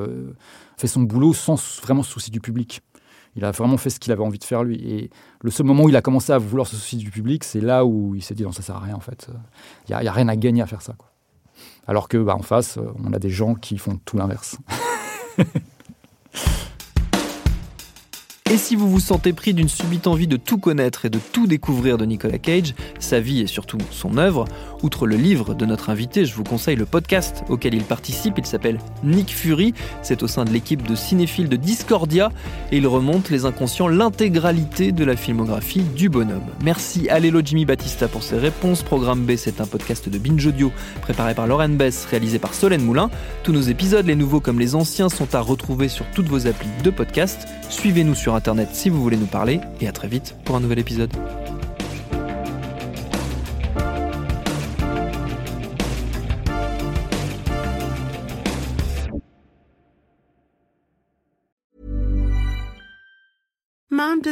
fait 0.76 0.86
son 0.86 1.02
boulot 1.02 1.32
sans 1.32 1.56
vraiment 1.82 2.02
se 2.02 2.10
soucier 2.10 2.30
du 2.30 2.40
public. 2.40 2.82
Il 3.36 3.44
a 3.44 3.50
vraiment 3.50 3.76
fait 3.76 3.90
ce 3.90 3.98
qu'il 3.98 4.12
avait 4.12 4.22
envie 4.22 4.38
de 4.38 4.44
faire 4.44 4.62
lui. 4.62 4.76
Et 4.76 5.10
le 5.40 5.50
seul 5.50 5.66
moment 5.66 5.84
où 5.84 5.88
il 5.88 5.96
a 5.96 6.02
commencé 6.02 6.32
à 6.32 6.38
vouloir 6.38 6.66
se 6.66 6.76
soucier 6.76 6.98
du 6.98 7.10
public, 7.10 7.44
c'est 7.44 7.60
là 7.60 7.84
où 7.84 8.14
il 8.14 8.22
s'est 8.22 8.34
dit 8.34 8.44
non, 8.44 8.52
ça 8.52 8.62
sert 8.62 8.76
à 8.76 8.80
rien 8.80 8.94
en 8.94 9.00
fait. 9.00 9.28
Il 9.88 9.96
n'y 9.96 10.08
a, 10.08 10.12
rien 10.12 10.28
à 10.28 10.36
gagner 10.36 10.62
à 10.62 10.66
faire 10.66 10.82
ça. 10.82 10.94
Alors 11.86 12.08
que 12.08 12.16
bah, 12.16 12.36
en 12.36 12.42
face, 12.42 12.78
on 13.04 13.12
a 13.12 13.18
des 13.18 13.30
gens 13.30 13.54
qui 13.54 13.78
font 13.78 13.98
tout 14.04 14.16
l'inverse. 14.16 14.58
Et 18.54 18.56
si 18.56 18.76
vous 18.76 18.88
vous 18.88 19.00
sentez 19.00 19.32
pris 19.32 19.52
d'une 19.52 19.68
subite 19.68 20.06
envie 20.06 20.28
de 20.28 20.36
tout 20.36 20.58
connaître 20.58 21.06
et 21.06 21.10
de 21.10 21.18
tout 21.18 21.48
découvrir 21.48 21.98
de 21.98 22.04
Nicolas 22.04 22.38
Cage, 22.38 22.76
sa 23.00 23.18
vie 23.18 23.40
et 23.40 23.48
surtout 23.48 23.78
son 23.90 24.16
œuvre, 24.16 24.44
outre 24.84 25.08
le 25.08 25.16
livre 25.16 25.54
de 25.54 25.66
notre 25.66 25.90
invité, 25.90 26.24
je 26.24 26.36
vous 26.36 26.44
conseille 26.44 26.76
le 26.76 26.86
podcast 26.86 27.42
auquel 27.48 27.74
il 27.74 27.82
participe. 27.82 28.38
Il 28.38 28.46
s'appelle 28.46 28.78
Nick 29.02 29.34
Fury. 29.34 29.74
C'est 30.02 30.22
au 30.22 30.28
sein 30.28 30.44
de 30.44 30.50
l'équipe 30.50 30.86
de 30.86 30.94
cinéphiles 30.94 31.48
de 31.48 31.56
Discordia 31.56 32.30
et 32.70 32.76
il 32.76 32.86
remonte 32.86 33.28
les 33.28 33.44
inconscients 33.44 33.88
l'intégralité 33.88 34.92
de 34.92 35.04
la 35.04 35.16
filmographie 35.16 35.82
du 35.82 36.08
bonhomme. 36.08 36.46
Merci 36.62 37.08
à 37.08 37.18
Lélo 37.18 37.40
Jimmy 37.44 37.64
Battista 37.64 38.06
pour 38.06 38.22
ses 38.22 38.38
réponses. 38.38 38.84
Programme 38.84 39.24
B, 39.24 39.32
c'est 39.34 39.60
un 39.60 39.66
podcast 39.66 40.08
de 40.08 40.16
Binge 40.16 40.46
Audio 40.46 40.70
préparé 41.02 41.34
par 41.34 41.48
Lauren 41.48 41.70
Bess, 41.70 42.06
réalisé 42.08 42.38
par 42.38 42.54
Solène 42.54 42.84
Moulin. 42.84 43.10
Tous 43.42 43.50
nos 43.52 43.62
épisodes, 43.62 44.06
les 44.06 44.14
nouveaux 44.14 44.38
comme 44.38 44.60
les 44.60 44.76
anciens, 44.76 45.08
sont 45.08 45.34
à 45.34 45.40
retrouver 45.40 45.88
sur 45.88 46.08
toutes 46.12 46.28
vos 46.28 46.46
applis 46.46 46.68
de 46.84 46.90
podcast. 46.90 47.48
Suivez-nous 47.68 48.14
sur 48.14 48.36
Internet 48.36 48.43
si 48.72 48.90
vous 48.90 49.02
voulez 49.02 49.16
nous 49.16 49.26
parler 49.26 49.60
et 49.80 49.88
à 49.88 49.92
très 49.92 50.08
vite 50.08 50.36
pour 50.44 50.56
un 50.56 50.60
nouvel 50.60 50.78
épisode. 50.78 51.10